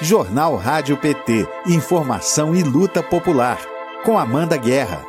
Jornal 0.00 0.54
Rádio 0.54 0.96
PT. 0.96 1.44
Informação 1.66 2.54
e 2.54 2.62
luta 2.62 3.02
popular. 3.02 3.58
Com 4.04 4.16
Amanda 4.16 4.56
Guerra. 4.56 5.04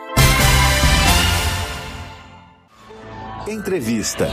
Entrevista. 3.48 4.28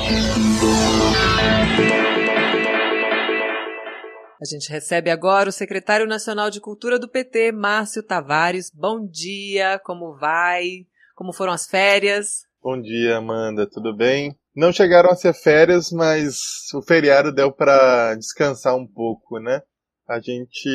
A 4.40 4.44
gente 4.50 4.70
recebe 4.70 5.10
agora 5.10 5.50
o 5.50 5.52
secretário 5.52 6.06
nacional 6.06 6.48
de 6.48 6.58
Cultura 6.58 6.98
do 6.98 7.06
PT, 7.06 7.52
Márcio 7.52 8.02
Tavares. 8.02 8.70
Bom 8.74 9.06
dia, 9.06 9.78
como 9.84 10.16
vai? 10.16 10.86
Como 11.14 11.34
foram 11.34 11.52
as 11.52 11.66
férias? 11.66 12.46
Bom 12.62 12.80
dia, 12.80 13.18
Amanda, 13.18 13.68
tudo 13.70 13.94
bem? 13.94 14.34
Não 14.56 14.72
chegaram 14.72 15.10
a 15.10 15.16
ser 15.16 15.34
férias, 15.34 15.92
mas 15.92 16.72
o 16.72 16.80
feriado 16.80 17.30
deu 17.30 17.52
para 17.52 18.14
descansar 18.14 18.74
um 18.74 18.86
pouco, 18.86 19.38
né? 19.38 19.60
A 20.08 20.20
gente 20.20 20.68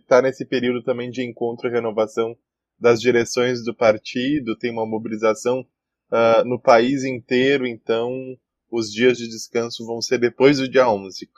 está 0.00 0.22
nesse 0.22 0.44
período 0.44 0.82
também 0.82 1.10
de 1.10 1.22
encontro 1.22 1.68
e 1.68 1.72
renovação 1.72 2.36
das 2.78 3.00
direções 3.00 3.62
do 3.62 3.74
partido, 3.74 4.56
tem 4.56 4.72
uma 4.72 4.86
mobilização 4.86 5.60
uh, 5.60 6.44
no 6.46 6.58
país 6.58 7.04
inteiro, 7.04 7.66
então 7.66 8.10
os 8.70 8.90
dias 8.90 9.18
de 9.18 9.28
descanso 9.28 9.84
vão 9.84 10.00
ser 10.00 10.18
depois 10.18 10.58
do 10.58 10.68
dia 10.68 10.88
11 10.88 11.28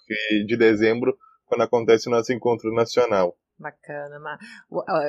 de 0.47 0.57
dezembro, 0.57 1.17
quando 1.47 1.63
acontece 1.63 2.09
o 2.09 2.13
nosso 2.13 2.33
encontro 2.33 2.73
nacional. 2.73 3.37
Bacana. 3.59 4.39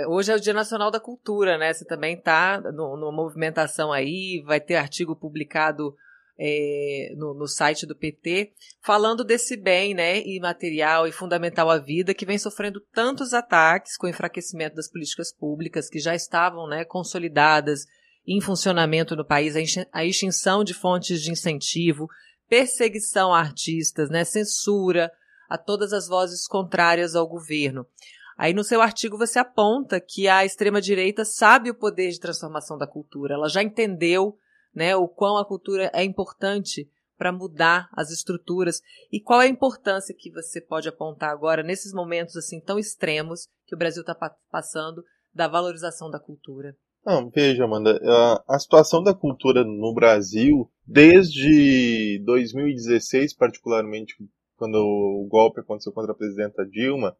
Hoje 0.07 0.31
é 0.31 0.35
o 0.35 0.40
Dia 0.40 0.54
Nacional 0.54 0.91
da 0.91 0.99
Cultura, 0.99 1.57
né? 1.57 1.73
Você 1.73 1.85
também 1.85 2.15
está 2.15 2.62
numa 2.62 3.12
movimentação 3.12 3.91
aí, 3.91 4.43
vai 4.45 4.59
ter 4.59 4.76
artigo 4.76 5.15
publicado 5.15 5.95
é, 6.37 7.13
no, 7.15 7.33
no, 7.33 7.47
site 7.47 7.85
do 7.85 7.95
PT, 7.95 8.53
falando 8.81 9.23
desse 9.23 9.55
bem 9.55 9.93
né, 9.93 10.21
imaterial 10.25 11.07
e 11.07 11.11
fundamental 11.11 11.69
à 11.69 11.77
vida 11.77 12.13
que 12.13 12.25
vem 12.25 12.37
sofrendo 12.37 12.81
tantos 12.91 13.33
ataques 13.33 13.95
com 13.97 14.07
o 14.07 14.09
enfraquecimento 14.09 14.75
das 14.75 14.89
políticas 14.89 15.31
públicas 15.31 15.89
que 15.89 15.99
já 15.99 16.15
estavam 16.15 16.67
né, 16.67 16.84
consolidadas 16.85 17.85
em 18.25 18.41
funcionamento 18.41 19.15
no 19.15 19.25
país, 19.25 19.55
a 19.91 20.05
extinção 20.05 20.63
de 20.63 20.73
fontes 20.73 21.21
de 21.21 21.31
incentivo, 21.31 22.07
perseguição 22.47 23.34
a 23.34 23.40
artistas, 23.40 24.09
né, 24.09 24.23
censura 24.23 25.12
a 25.49 25.57
todas 25.57 25.93
as 25.93 26.07
vozes 26.07 26.47
contrárias 26.47 27.15
ao 27.15 27.27
governo. 27.27 27.85
Aí 28.37 28.53
no 28.53 28.63
seu 28.63 28.81
artigo 28.81 29.18
você 29.18 29.37
aponta 29.37 29.99
que 29.99 30.27
a 30.27 30.43
extrema-direita 30.43 31.23
sabe 31.23 31.70
o 31.70 31.75
poder 31.75 32.09
de 32.09 32.20
transformação 32.20 32.77
da 32.77 32.87
cultura, 32.87 33.35
ela 33.35 33.47
já 33.47 33.62
entendeu 33.62 34.37
né, 34.74 34.96
o 34.96 35.07
quão 35.07 35.38
a 35.38 35.46
cultura 35.46 35.91
é 35.93 36.04
importante 36.04 36.90
para 37.18 37.32
mudar 37.32 37.90
as 37.93 38.10
estruturas 38.10 38.82
e 39.12 39.20
qual 39.20 39.41
é 39.41 39.46
a 39.46 39.49
importância 39.49 40.15
que 40.18 40.32
você 40.32 40.60
pode 40.60 40.90
apontar 40.90 41.30
agora 41.30 41.63
nesses 41.63 41.93
momentos 41.93 42.35
assim 42.35 42.60
tão 42.60 42.80
extremos 42.80 43.48
que 43.65 43.76
o 43.76 43.77
Brasil 43.77 44.02
está 44.02 44.15
passando 44.52 45.04
da 45.34 45.48
valorização 45.48 46.10
da 46.10 46.20
cultura. 46.20 46.76
Não, 47.05 47.30
veja, 47.30 47.65
Amanda, 47.65 47.99
a, 48.48 48.57
situação 48.60 49.04
da 49.04 49.13
cultura 49.13 49.63
no 49.63 49.93
Brasil, 49.93 50.71
desde 50.87 52.21
2016, 52.26 53.35
particularmente, 53.35 54.15
quando 54.55 54.76
o 54.76 55.27
golpe 55.30 55.60
aconteceu 55.60 55.91
contra 55.91 56.13
a 56.13 56.15
presidenta 56.15 56.65
Dilma, 56.65 57.15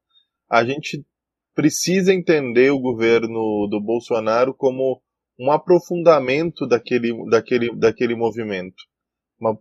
a 0.50 0.64
gente 0.64 1.06
precisa 1.54 2.14
entender 2.14 2.72
o 2.72 2.80
governo 2.80 3.67
do 3.70 3.82
Bolsonaro 3.82 4.54
como 4.54 5.02
um 5.39 5.52
aprofundamento 5.52 6.67
daquele, 6.67 7.12
daquele, 7.30 7.76
daquele 7.76 8.16
movimento. 8.16 8.84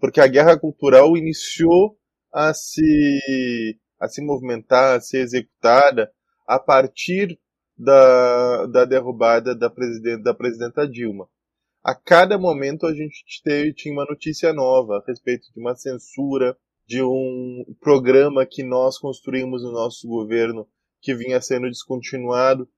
Porque 0.01 0.21
a 0.21 0.27
guerra 0.27 0.59
cultural 0.59 1.17
iniciou 1.17 1.97
a 2.33 2.55
se, 2.55 3.79
a 4.01 4.09
se 4.09 4.23
movimentar, 4.25 4.97
a 4.97 5.01
ser 5.01 5.19
executada 5.19 6.11
a 6.47 6.59
partir 6.59 7.39
da, 7.77 8.67
da 8.67 8.85
derrubada 8.85 9.55
da, 9.55 9.69
presidente, 9.69 10.23
da 10.23 10.35
presidenta 10.35 10.87
Dilma. 10.87 11.29
A 11.83 11.95
cada 11.95 12.39
momento 12.39 12.87
a 12.87 12.95
gente 12.95 13.43
teve, 13.43 13.75
tinha 13.75 13.93
uma 13.93 14.05
notícia 14.05 14.53
nova 14.53 14.99
a 14.99 15.05
respeito 15.05 15.53
de 15.53 15.61
uma 15.61 15.75
censura, 15.75 16.57
de 16.87 17.03
um 17.03 17.65
programa 17.81 18.47
que 18.47 18.63
nós 18.63 18.99
construímos 18.99 19.63
no 19.63 19.73
nosso 19.73 20.07
governo 20.07 20.69
que 21.01 21.15
vinha 21.15 21.41
sendo 21.41 21.69
descontinuado. 21.69 22.69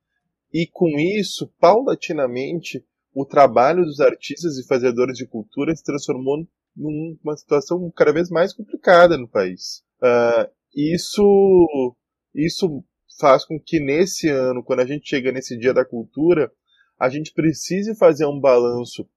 E 0.54 0.69
com 0.69 0.88
isso, 1.00 1.53
paulatinamente, 1.59 2.87
o 3.12 3.26
trabalho 3.26 3.84
dos 3.84 3.98
artistas 3.98 4.56
e 4.56 4.65
fazedores 4.65 5.19
de 5.19 5.26
cultura 5.26 5.75
se 5.75 5.82
transformou 5.82 6.47
numa 6.76 7.37
situação 7.37 7.91
cada 7.91 8.12
vez 8.12 8.31
mais 8.31 8.54
complicada 8.54 9.19
no 9.19 9.28
país. 9.28 9.82
Uh, 10.00 10.48
isso, 10.72 11.97
isso 12.32 12.84
faz 13.19 13.44
com 13.44 13.59
que 13.59 13.81
nesse 13.81 14.28
ano, 14.28 14.62
quando 14.62 14.78
a 14.81 14.87
gente 14.87 15.09
chega 15.09 15.32
nesse 15.32 15.59
Dia 15.59 15.75
da 15.75 15.84
Cultura, 15.84 16.53
a 17.00 17.09
gente 17.09 17.32
precise 17.32 17.97
fazer 17.97 18.26
um 18.26 18.38
balanço 18.38 19.09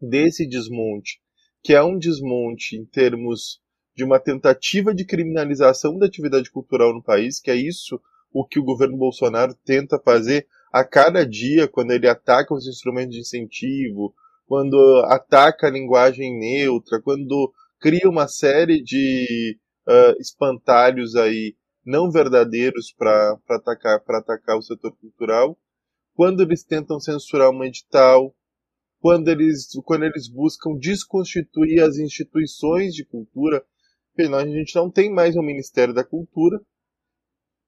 desse 0.00 0.46
desmonte, 0.46 1.20
que 1.64 1.74
é 1.74 1.82
um 1.82 1.98
desmonte 1.98 2.76
em 2.76 2.84
termos 2.84 3.60
de 3.96 4.04
uma 4.04 4.20
tentativa 4.20 4.94
de 4.94 5.04
criminalização 5.04 5.98
da 5.98 6.06
atividade 6.06 6.48
cultural 6.48 6.94
no 6.94 7.02
país, 7.02 7.40
que 7.40 7.50
é 7.50 7.56
isso 7.56 8.00
o 8.32 8.46
que 8.46 8.60
o 8.60 8.64
governo 8.64 8.96
Bolsonaro 8.96 9.52
tenta 9.64 9.98
fazer 9.98 10.46
a 10.76 10.84
cada 10.84 11.26
dia, 11.26 11.66
quando 11.66 11.92
ele 11.92 12.06
ataca 12.06 12.52
os 12.52 12.66
instrumentos 12.66 13.14
de 13.14 13.22
incentivo, 13.22 14.14
quando 14.46 14.76
ataca 15.06 15.66
a 15.66 15.70
linguagem 15.70 16.38
neutra, 16.38 17.00
quando 17.00 17.50
cria 17.80 18.06
uma 18.06 18.28
série 18.28 18.82
de 18.82 19.58
uh, 19.88 20.20
espantalhos 20.20 21.16
aí 21.16 21.56
não 21.82 22.10
verdadeiros 22.10 22.92
para 22.92 23.38
atacar, 23.48 24.02
atacar 24.06 24.58
o 24.58 24.62
setor 24.62 24.94
cultural, 24.98 25.58
quando 26.14 26.42
eles 26.42 26.62
tentam 26.62 27.00
censurar 27.00 27.50
um 27.50 27.64
edital, 27.64 28.36
quando 29.00 29.28
eles, 29.28 29.68
quando 29.82 30.04
eles 30.04 30.28
buscam 30.28 30.76
desconstituir 30.78 31.82
as 31.82 31.96
instituições 31.96 32.92
de 32.92 33.02
cultura, 33.02 33.64
a 34.18 34.46
gente 34.46 34.76
não 34.76 34.90
tem 34.90 35.10
mais 35.10 35.36
um 35.36 35.42
Ministério 35.42 35.94
da 35.94 36.04
Cultura, 36.04 36.60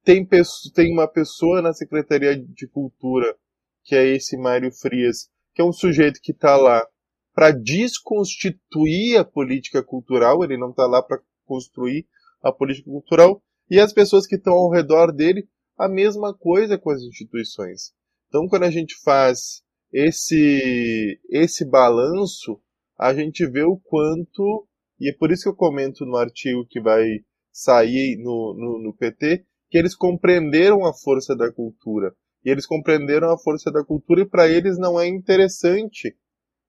tem, 0.04 0.26
tem 0.74 0.92
uma 0.92 1.08
pessoa 1.08 1.60
na 1.60 1.72
Secretaria 1.72 2.36
de 2.36 2.66
Cultura, 2.68 3.36
que 3.84 3.94
é 3.94 4.06
esse 4.06 4.36
Mário 4.36 4.70
Frias, 4.72 5.28
que 5.54 5.62
é 5.62 5.64
um 5.64 5.72
sujeito 5.72 6.20
que 6.22 6.32
está 6.32 6.56
lá 6.56 6.86
para 7.34 7.52
desconstituir 7.52 9.18
a 9.18 9.24
política 9.24 9.82
cultural, 9.82 10.42
ele 10.42 10.56
não 10.56 10.70
está 10.70 10.86
lá 10.86 11.02
para 11.02 11.20
construir 11.44 12.06
a 12.42 12.52
política 12.52 12.90
cultural, 12.90 13.42
e 13.70 13.78
as 13.78 13.92
pessoas 13.92 14.26
que 14.26 14.36
estão 14.36 14.54
ao 14.54 14.70
redor 14.70 15.12
dele, 15.12 15.48
a 15.76 15.88
mesma 15.88 16.36
coisa 16.36 16.76
com 16.76 16.90
as 16.90 17.00
instituições. 17.02 17.92
Então, 18.28 18.46
quando 18.48 18.64
a 18.64 18.70
gente 18.70 18.94
faz 19.04 19.62
esse, 19.92 21.20
esse 21.30 21.64
balanço, 21.64 22.60
a 22.98 23.14
gente 23.14 23.46
vê 23.46 23.62
o 23.62 23.78
quanto, 23.78 24.66
e 24.98 25.08
é 25.08 25.16
por 25.16 25.30
isso 25.30 25.44
que 25.44 25.48
eu 25.48 25.56
comento 25.56 26.04
no 26.04 26.16
artigo 26.16 26.66
que 26.66 26.80
vai 26.80 27.04
sair 27.52 28.16
no, 28.18 28.54
no, 28.54 28.82
no 28.82 28.96
PT, 28.96 29.46
que 29.70 29.76
eles 29.78 29.94
compreenderam 29.94 30.84
a 30.86 30.92
força 30.92 31.36
da 31.36 31.52
cultura. 31.52 32.14
E 32.44 32.50
eles 32.50 32.66
compreenderam 32.66 33.30
a 33.30 33.38
força 33.38 33.70
da 33.70 33.84
cultura 33.84 34.22
e 34.22 34.28
para 34.28 34.48
eles 34.48 34.78
não 34.78 34.98
é 34.98 35.06
interessante, 35.06 36.16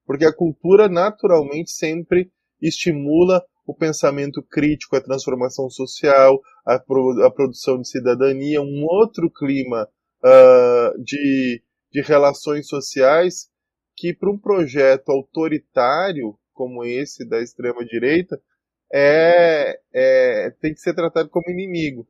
porque 0.06 0.26
a 0.26 0.36
cultura 0.36 0.90
naturalmente 0.90 1.72
sempre 1.72 2.32
estimula 2.62 3.42
o 3.66 3.74
pensamento 3.74 4.42
crítico, 4.44 4.96
a 4.96 5.02
transformação 5.02 5.70
social, 5.70 6.42
a, 6.66 6.80
pro, 6.80 7.24
a 7.24 7.32
produção 7.32 7.80
de 7.80 7.88
cidadania, 7.88 8.62
um 8.62 8.84
outro 8.90 9.32
clima 9.32 9.88
uh, 10.24 11.04
de, 11.04 11.64
de 11.92 12.02
relações 12.02 12.68
sociais 12.68 13.48
que 13.96 14.14
para 14.14 14.32
um 14.32 14.40
projeto 14.40 15.10
autoritário 15.10 16.36
como 16.52 16.84
esse 16.84 17.28
da 17.28 17.40
extrema 17.42 17.86
direita 17.86 18.42
é, 18.92 19.80
é, 19.94 20.52
tem 20.60 20.74
que 20.74 20.80
ser 20.80 20.96
tratado 20.96 21.30
como 21.30 21.50
inimigo 21.50 22.08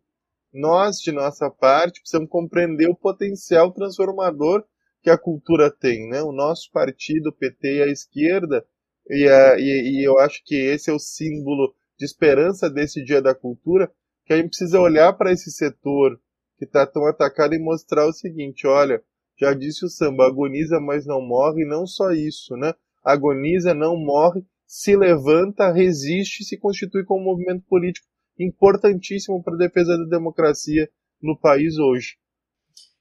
nós, 0.54 0.98
de 0.98 1.12
nossa 1.12 1.50
parte, 1.50 2.00
precisamos 2.00 2.30
compreender 2.30 2.90
o 2.90 2.96
potencial 2.96 3.72
transformador 3.72 4.64
que 5.02 5.10
a 5.10 5.18
cultura 5.18 5.72
tem, 5.72 6.10
né? 6.10 6.22
O 6.22 6.32
nosso 6.32 6.72
partido, 6.72 7.30
o 7.30 7.34
PT 7.34 7.78
e 7.78 7.84
a 7.84 7.88
esquerda, 7.88 8.66
e, 9.10 9.28
a, 9.28 9.58
e, 9.58 10.02
e, 10.02 10.04
eu 10.08 10.20
acho 10.20 10.44
que 10.44 10.56
esse 10.56 10.90
é 10.90 10.94
o 10.94 11.00
símbolo 11.00 11.74
de 11.98 12.06
esperança 12.06 12.70
desse 12.70 13.04
Dia 13.04 13.22
da 13.22 13.34
Cultura, 13.34 13.92
que 14.26 14.34
a 14.34 14.38
gente 14.38 14.50
precisa 14.50 14.80
olhar 14.80 15.14
para 15.14 15.32
esse 15.32 15.52
setor 15.52 16.20
que 16.58 16.66
está 16.66 16.86
tão 16.86 17.06
atacado 17.06 17.56
e 17.56 17.60
mostrar 17.60 18.06
o 18.06 18.14
seguinte, 18.14 18.68
olha, 18.68 19.02
já 19.40 19.54
disse 19.54 19.86
o 19.86 19.90
samba, 19.90 20.28
agoniza, 20.28 20.80
mas 20.80 21.06
não 21.06 21.22
morre, 21.22 21.64
e 21.64 21.68
não 21.68 21.88
só 21.88 22.12
isso, 22.12 22.56
né? 22.58 22.74
Agoniza, 23.04 23.74
não 23.74 23.96
morre, 23.96 24.46
se 24.68 24.96
levanta, 24.96 25.72
resiste 25.72 26.44
e 26.44 26.46
se 26.46 26.58
constitui 26.58 27.04
como 27.06 27.22
um 27.22 27.26
movimento 27.26 27.64
político 27.68 28.06
importantíssimo 28.40 29.44
para 29.44 29.56
a 29.56 29.58
defesa 29.58 29.98
da 29.98 30.06
democracia 30.06 30.90
no 31.22 31.38
país 31.38 31.78
hoje. 31.78 32.18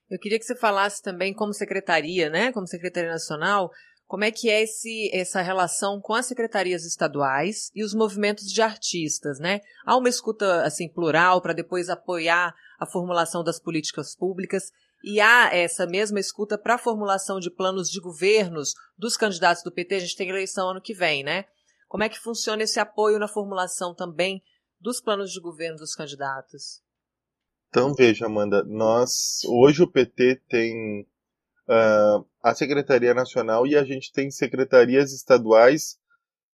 Eu 0.09 0.19
queria 0.19 0.39
que 0.39 0.45
você 0.45 0.55
falasse 0.55 1.01
também, 1.01 1.33
como 1.33 1.53
secretaria, 1.53 2.29
né, 2.29 2.51
como 2.51 2.67
secretaria 2.67 3.11
nacional, 3.11 3.69
como 4.09 4.23
é 4.23 4.31
que 4.31 4.49
é 4.49 4.63
esse, 4.63 5.11
essa 5.13 5.39
relação 5.39 6.01
com 6.01 6.15
as 6.15 6.25
secretarias 6.25 6.83
estaduais 6.83 7.69
e 7.75 7.83
os 7.83 7.93
movimentos 7.93 8.45
de 8.51 8.59
artistas, 8.59 9.39
né? 9.39 9.61
Há 9.85 9.95
uma 9.95 10.09
escuta 10.09 10.63
assim 10.63 10.91
plural 10.91 11.39
para 11.43 11.53
depois 11.53 11.89
apoiar 11.89 12.55
a 12.79 12.87
formulação 12.87 13.43
das 13.43 13.59
políticas 13.59 14.15
públicas 14.15 14.71
e 15.03 15.21
há 15.21 15.55
essa 15.55 15.85
mesma 15.85 16.19
escuta 16.19 16.57
para 16.57 16.73
a 16.73 16.79
formulação 16.79 17.39
de 17.39 17.51
planos 17.51 17.87
de 17.87 18.01
governos 18.01 18.73
dos 18.97 19.15
candidatos 19.15 19.61
do 19.61 19.71
PT. 19.71 19.95
A 19.95 19.99
gente 19.99 20.15
tem 20.15 20.27
eleição 20.27 20.71
ano 20.71 20.81
que 20.81 20.95
vem, 20.95 21.23
né? 21.23 21.45
Como 21.87 22.03
é 22.03 22.09
que 22.09 22.19
funciona 22.19 22.63
esse 22.63 22.79
apoio 22.79 23.19
na 23.19 23.27
formulação 23.27 23.93
também 23.93 24.41
dos 24.79 25.01
planos 25.01 25.31
de 25.31 25.39
governo 25.39 25.77
dos 25.77 25.93
candidatos? 25.93 26.81
Então 27.69 27.93
veja, 27.93 28.25
Amanda, 28.25 28.63
nós 28.63 29.41
hoje 29.45 29.83
o 29.83 29.91
PT 29.91 30.41
tem 30.47 31.01
uh, 31.67 32.25
a 32.43 32.55
Secretaria 32.55 33.13
Nacional 33.13 33.67
e 33.67 33.75
a 33.75 33.83
gente 33.83 34.11
tem 34.11 34.31
secretarias 34.31 35.13
estaduais 35.13 35.99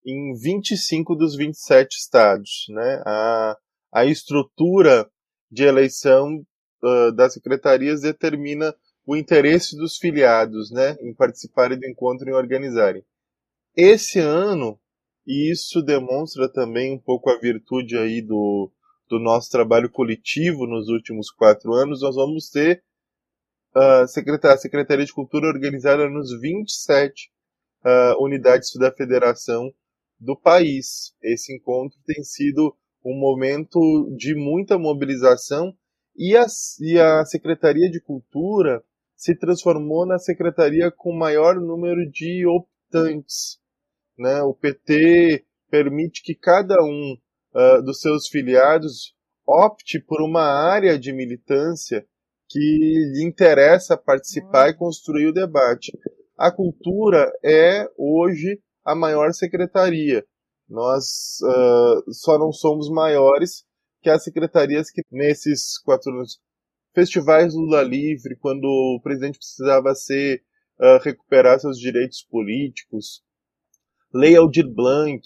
em 0.06 0.33
25 0.38 1.16
dos 1.16 1.36
27 1.36 1.95
estados. 1.95 2.66
Né? 2.69 3.01
A, 3.06 3.57
a 3.94 4.06
estrutura 4.06 5.10
de 5.50 5.63
eleição 5.63 6.45
uh, 6.83 7.12
das 7.13 7.33
secretarias 7.33 8.01
determina 8.01 8.75
o 9.06 9.16
interesse 9.16 9.77
dos 9.77 9.98
filiados 9.98 10.72
né, 10.72 10.98
em 11.00 11.13
participarem 11.13 11.80
do 11.80 11.86
encontro 11.86 12.27
e 12.27 12.33
organizarem. 12.33 13.06
Esse 13.75 14.19
ano, 14.19 14.80
e 15.25 15.51
isso 15.51 15.81
demonstra 15.81 16.48
também 16.48 16.94
um 16.94 17.00
pouco 17.00 17.30
a 17.30 17.39
virtude 17.39 17.98
aí 17.98 18.22
do, 18.22 18.72
do 19.10 19.19
nosso 19.19 19.50
trabalho 19.50 19.89
coletivo 19.89 20.68
nos 20.68 20.88
últimos 20.89 21.31
quatro 21.31 21.74
anos, 21.74 22.01
nós 22.01 22.16
vamos 22.16 22.50
ter 22.50 22.83
a 23.75 24.07
Secretaria 24.07 25.06
de 25.06 25.13
Cultura 25.13 25.48
organizada 25.48 26.10
nos 26.10 26.31
27 26.39 27.30
uh, 27.83 28.24
unidades 28.24 28.72
da 28.80 28.92
federação 28.92 29.74
do 30.18 30.36
país. 30.36 31.13
Esse 31.22 31.54
encontro 31.54 32.00
tem 32.06 32.24
sido 32.24 32.75
um 33.04 33.19
momento 33.19 33.80
de 34.16 34.33
muita 34.33 34.77
mobilização 34.77 35.75
e 36.16 36.38
a, 36.38 36.45
e 36.80 36.98
a 36.98 37.25
Secretaria 37.25 37.89
de 37.92 38.00
Cultura 38.00 38.81
se 39.16 39.36
transformou 39.36 40.06
na 40.06 40.18
secretaria 40.18 40.89
com 40.89 41.13
maior 41.13 41.56
número 41.56 42.10
de 42.10 42.45
optantes. 42.45 43.60
Né? 44.17 44.41
O 44.41 44.53
PT 44.53 45.45
permite 45.69 46.21
que 46.23 46.35
cada 46.35 46.81
um 46.83 47.17
uh, 47.53 47.81
dos 47.83 48.00
seus 48.00 48.27
filiados 48.27 49.13
opte 49.47 50.00
por 50.00 50.21
uma 50.21 50.44
área 50.44 50.97
de 50.97 51.13
militância 51.13 52.06
que 52.50 52.59
lhe 52.59 53.23
interessa 53.23 53.97
participar 53.97 54.69
e 54.69 54.73
hum. 54.73 54.77
construir 54.77 55.27
o 55.27 55.33
debate. 55.33 55.91
A 56.38 56.51
cultura 56.51 57.31
é 57.44 57.88
hoje 57.97 58.59
a 58.83 58.95
maior 58.95 59.33
secretaria. 59.33 60.25
Nós 60.67 61.38
uh, 61.44 62.13
só 62.13 62.38
não 62.38 62.51
somos 62.51 62.89
maiores 62.89 63.63
que 64.01 64.09
as 64.09 64.23
secretarias 64.23 64.89
que 64.89 65.01
nesses 65.12 65.79
quatro 65.79 66.12
anos 66.12 66.39
festivais 66.94 67.53
Lula 67.53 67.81
livre, 67.83 68.38
quando 68.38 68.65
o 68.65 69.00
presidente 69.01 69.38
precisava 69.38 69.94
ser 69.94 70.41
uh, 70.79 71.01
recuperar 71.03 71.59
seus 71.59 71.77
direitos 71.77 72.23
políticos, 72.23 73.21
lei 74.15 74.38
Aldir 74.38 74.65
Blanc, 74.73 75.21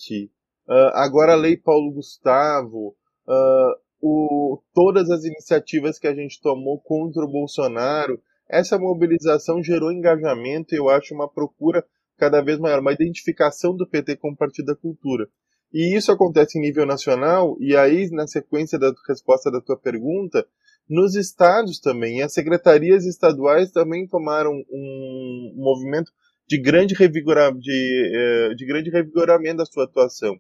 uh, 0.68 0.74
agora 0.96 1.34
a 1.34 1.36
lei 1.36 1.56
Paulo 1.56 1.92
Gustavo, 1.92 2.96
uh, 3.28 3.80
o, 4.02 4.60
todas 4.74 5.12
as 5.12 5.24
iniciativas 5.26 6.00
que 6.00 6.08
a 6.08 6.16
gente 6.16 6.42
tomou 6.42 6.80
contra 6.80 7.24
o 7.24 7.32
Bolsonaro, 7.32 8.20
essa 8.50 8.80
mobilização 8.80 9.62
gerou 9.62 9.92
engajamento 9.92 10.74
e 10.74 10.80
eu 10.80 10.90
acho 10.90 11.14
uma 11.14 11.30
procura 11.30 11.86
cada 12.18 12.42
vez 12.42 12.58
maior, 12.58 12.80
uma 12.80 12.92
identificação 12.92 13.76
do 13.76 13.88
PT 13.88 14.18
como 14.18 14.36
partido 14.36 14.66
da 14.66 14.76
cultura. 14.76 15.30
E 15.72 15.96
isso 15.96 16.12
acontece 16.12 16.58
em 16.58 16.62
nível 16.62 16.84
nacional, 16.84 17.56
e 17.60 17.76
aí, 17.76 18.10
na 18.10 18.26
sequência 18.26 18.80
da 18.80 18.92
resposta 19.08 19.52
da 19.52 19.62
tua 19.62 19.78
pergunta, 19.78 20.44
nos 20.90 21.16
estados 21.16 21.80
também. 21.80 22.24
As 22.24 22.34
secretarias 22.34 23.06
estaduais 23.06 23.72
também 23.72 24.08
tomaram 24.08 24.52
um 24.52 25.54
movimento 25.56 26.12
de 26.50 26.60
grande, 26.60 26.96
revigora, 26.96 27.52
de, 27.52 28.12
eh, 28.12 28.56
de 28.56 28.66
grande 28.66 28.90
revigoramento 28.90 29.58
da 29.58 29.66
sua 29.66 29.84
atuação. 29.84 30.34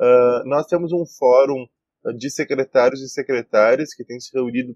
Uh, 0.00 0.48
nós 0.48 0.66
temos 0.66 0.92
um 0.92 1.04
fórum 1.04 1.66
de 2.16 2.30
secretários 2.30 3.02
e 3.02 3.08
secretárias 3.08 3.94
que 3.94 4.02
tem 4.02 4.18
se 4.18 4.32
reunido 4.34 4.74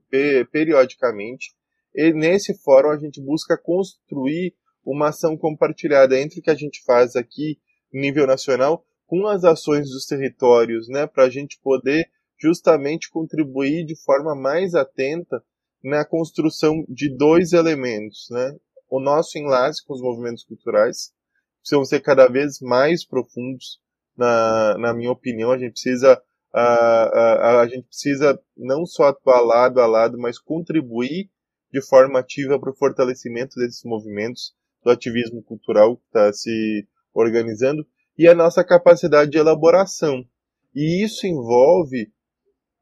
periodicamente. 0.52 1.54
E 1.94 2.12
nesse 2.12 2.54
fórum 2.62 2.90
a 2.90 2.98
gente 2.98 3.20
busca 3.20 3.56
construir 3.56 4.54
uma 4.84 5.08
ação 5.08 5.36
compartilhada 5.36 6.20
entre 6.20 6.38
o 6.38 6.42
que 6.42 6.50
a 6.50 6.54
gente 6.54 6.84
faz 6.84 7.16
aqui 7.16 7.58
nível 7.92 8.26
nacional 8.26 8.84
com 9.06 9.26
as 9.26 9.44
ações 9.44 9.88
dos 9.90 10.04
territórios, 10.04 10.88
né, 10.88 11.06
para 11.06 11.24
a 11.24 11.30
gente 11.30 11.58
poder 11.62 12.06
justamente 12.38 13.08
contribuir 13.08 13.84
de 13.86 13.96
forma 14.04 14.34
mais 14.34 14.74
atenta 14.74 15.42
na 15.82 16.04
construção 16.04 16.84
de 16.88 17.08
dois 17.16 17.52
elementos, 17.52 18.26
né? 18.30 18.54
O 18.88 19.00
nosso 19.00 19.38
enlace 19.38 19.84
com 19.84 19.94
os 19.94 20.00
movimentos 20.00 20.44
culturais 20.44 21.12
precisam 21.60 21.84
ser 21.84 22.00
cada 22.00 22.28
vez 22.28 22.60
mais 22.60 23.04
profundos, 23.04 23.80
na, 24.16 24.78
na 24.78 24.94
minha 24.94 25.10
opinião. 25.10 25.50
A 25.50 25.58
gente 25.58 25.72
precisa 25.72 26.22
a, 26.52 26.62
a, 26.62 27.60
a 27.60 27.68
gente 27.68 27.86
precisa 27.86 28.40
não 28.56 28.86
só 28.86 29.08
atuar 29.08 29.40
lado 29.40 29.80
a 29.80 29.86
lado, 29.86 30.18
mas 30.18 30.38
contribuir 30.38 31.28
de 31.70 31.82
forma 31.82 32.20
ativa 32.20 32.58
para 32.58 32.70
o 32.70 32.76
fortalecimento 32.76 33.56
desses 33.56 33.82
movimentos 33.84 34.54
do 34.82 34.90
ativismo 34.90 35.42
cultural 35.42 35.96
que 35.96 36.06
está 36.06 36.32
se 36.32 36.88
organizando 37.12 37.86
e 38.16 38.26
a 38.26 38.34
nossa 38.34 38.64
capacidade 38.64 39.30
de 39.30 39.38
elaboração. 39.38 40.24
E 40.74 41.04
isso 41.04 41.26
envolve 41.26 42.10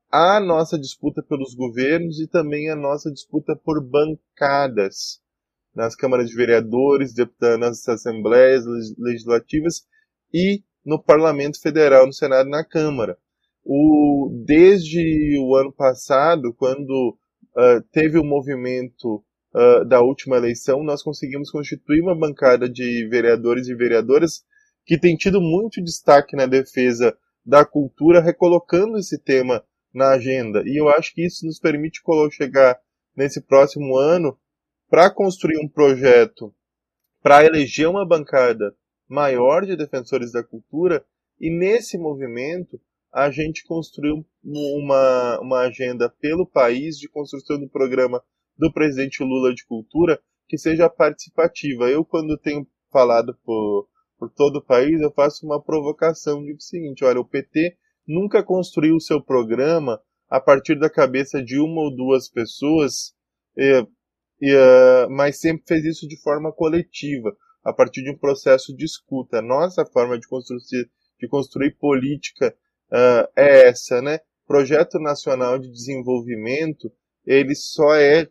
a 0.08 0.38
nossa 0.38 0.78
disputa 0.78 1.20
pelos 1.22 1.54
governos 1.54 2.20
e 2.20 2.28
também 2.28 2.70
a 2.70 2.76
nossa 2.76 3.10
disputa 3.10 3.56
por 3.56 3.82
bancadas 3.82 5.20
nas 5.74 5.96
câmaras 5.96 6.28
de 6.28 6.36
vereadores, 6.36 7.12
nas 7.58 7.86
assembleias 7.88 8.64
legislativas 8.98 9.82
e 10.32 10.62
no 10.84 11.02
Parlamento 11.02 11.60
Federal, 11.60 12.06
no 12.06 12.12
Senado 12.12 12.48
e 12.48 12.50
na 12.50 12.64
Câmara 12.64 13.18
o, 13.64 14.30
desde 14.44 15.38
o 15.40 15.56
ano 15.56 15.72
passado, 15.72 16.52
quando 16.52 17.16
uh, 17.56 17.82
teve 17.90 18.18
o 18.18 18.24
movimento 18.24 19.24
uh, 19.54 19.84
da 19.86 20.02
última 20.02 20.36
eleição, 20.36 20.84
nós 20.84 21.02
conseguimos 21.02 21.50
constituir 21.50 22.02
uma 22.02 22.14
bancada 22.14 22.68
de 22.68 23.08
vereadores 23.08 23.68
e 23.68 23.74
vereadoras 23.74 24.42
que 24.84 24.98
tem 24.98 25.16
tido 25.16 25.40
muito 25.40 25.82
destaque 25.82 26.36
na 26.36 26.44
defesa 26.44 27.16
da 27.44 27.64
cultura, 27.64 28.20
recolocando 28.20 28.98
esse 28.98 29.18
tema 29.18 29.64
na 29.94 30.10
agenda. 30.10 30.62
E 30.66 30.78
eu 30.78 30.88
acho 30.90 31.14
que 31.14 31.24
isso 31.24 31.46
nos 31.46 31.58
permite 31.58 32.02
chegar 32.32 32.78
nesse 33.16 33.40
próximo 33.40 33.96
ano 33.96 34.36
para 34.94 35.10
construir 35.10 35.58
um 35.58 35.66
projeto 35.66 36.54
para 37.20 37.44
eleger 37.44 37.88
uma 37.88 38.06
bancada 38.06 38.76
maior 39.08 39.66
de 39.66 39.76
defensores 39.76 40.30
da 40.30 40.44
cultura 40.44 41.04
e 41.40 41.50
nesse 41.50 41.98
movimento 41.98 42.80
a 43.12 43.28
gente 43.28 43.64
construiu 43.64 44.24
uma, 44.44 45.40
uma 45.40 45.60
agenda 45.62 46.08
pelo 46.08 46.46
país 46.46 46.96
de 46.96 47.08
construção 47.08 47.58
do 47.58 47.68
programa 47.68 48.22
do 48.56 48.72
presidente 48.72 49.20
Lula 49.24 49.52
de 49.52 49.66
Cultura 49.66 50.22
que 50.46 50.56
seja 50.56 50.88
participativa. 50.88 51.90
Eu, 51.90 52.04
quando 52.04 52.38
tenho 52.38 52.64
falado 52.92 53.36
por, 53.44 53.88
por 54.16 54.30
todo 54.30 54.58
o 54.58 54.64
país, 54.64 55.00
eu 55.00 55.10
faço 55.10 55.44
uma 55.44 55.60
provocação 55.60 56.40
de 56.40 56.52
o 56.52 56.60
seguinte, 56.60 57.04
olha, 57.04 57.18
o 57.18 57.28
PT 57.28 57.76
nunca 58.06 58.44
construiu 58.44 58.94
o 58.94 59.00
seu 59.00 59.20
programa 59.20 60.00
a 60.30 60.40
partir 60.40 60.78
da 60.78 60.88
cabeça 60.88 61.42
de 61.42 61.58
uma 61.58 61.80
ou 61.80 61.96
duas 61.96 62.28
pessoas, 62.28 63.12
e, 63.56 63.84
e, 64.40 64.54
uh, 64.54 65.10
mas 65.10 65.40
sempre 65.40 65.64
fez 65.66 65.84
isso 65.84 66.08
de 66.08 66.20
forma 66.20 66.52
coletiva, 66.52 67.34
a 67.64 67.72
partir 67.72 68.02
de 68.02 68.10
um 68.10 68.18
processo 68.18 68.76
de 68.76 68.84
escuta. 68.84 69.40
Nossa 69.40 69.86
forma 69.86 70.18
de 70.18 70.28
construir, 70.28 70.90
de 71.18 71.28
construir 71.28 71.72
política 71.78 72.54
uh, 72.90 73.28
é 73.36 73.68
essa, 73.68 74.02
né? 74.02 74.20
Projeto 74.46 74.98
Nacional 74.98 75.58
de 75.58 75.70
Desenvolvimento, 75.70 76.92
ele 77.26 77.54
só 77.54 77.94
é 77.94 78.28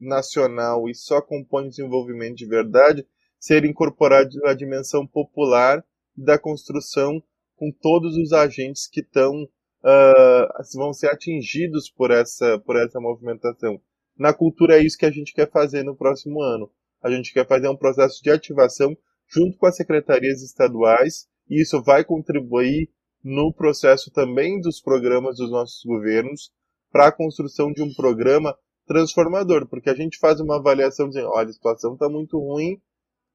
nacional 0.00 0.88
e 0.88 0.94
só 0.94 1.20
compõe 1.20 1.68
desenvolvimento 1.68 2.36
de 2.36 2.46
verdade 2.46 3.06
ser 3.38 3.64
incorporado 3.64 4.30
a 4.46 4.54
dimensão 4.54 5.06
popular 5.06 5.84
da 6.16 6.38
construção 6.38 7.22
com 7.56 7.70
todos 7.70 8.16
os 8.16 8.32
agentes 8.32 8.88
que 8.88 9.00
estão 9.00 9.42
uh, 9.42 10.62
vão 10.74 10.94
ser 10.94 11.08
atingidos 11.08 11.90
por 11.90 12.10
essa 12.10 12.58
por 12.60 12.76
essa 12.76 12.98
movimentação. 12.98 13.80
Na 14.20 14.34
cultura 14.34 14.76
é 14.76 14.84
isso 14.84 14.98
que 14.98 15.06
a 15.06 15.10
gente 15.10 15.32
quer 15.32 15.50
fazer 15.50 15.82
no 15.82 15.96
próximo 15.96 16.42
ano. 16.42 16.70
A 17.02 17.10
gente 17.10 17.32
quer 17.32 17.46
fazer 17.46 17.70
um 17.70 17.76
processo 17.76 18.22
de 18.22 18.30
ativação 18.30 18.94
junto 19.26 19.56
com 19.56 19.64
as 19.64 19.76
secretarias 19.76 20.42
estaduais 20.42 21.26
e 21.48 21.62
isso 21.62 21.82
vai 21.82 22.04
contribuir 22.04 22.90
no 23.24 23.50
processo 23.50 24.10
também 24.10 24.60
dos 24.60 24.78
programas 24.78 25.38
dos 25.38 25.50
nossos 25.50 25.82
governos 25.86 26.52
para 26.92 27.06
a 27.06 27.12
construção 27.12 27.72
de 27.72 27.82
um 27.82 27.94
programa 27.94 28.54
transformador, 28.86 29.66
porque 29.66 29.88
a 29.88 29.94
gente 29.94 30.18
faz 30.18 30.38
uma 30.38 30.56
avaliação 30.56 31.08
dizendo, 31.08 31.30
olha, 31.30 31.48
a 31.48 31.52
situação 31.54 31.94
está 31.94 32.06
muito 32.06 32.38
ruim, 32.38 32.78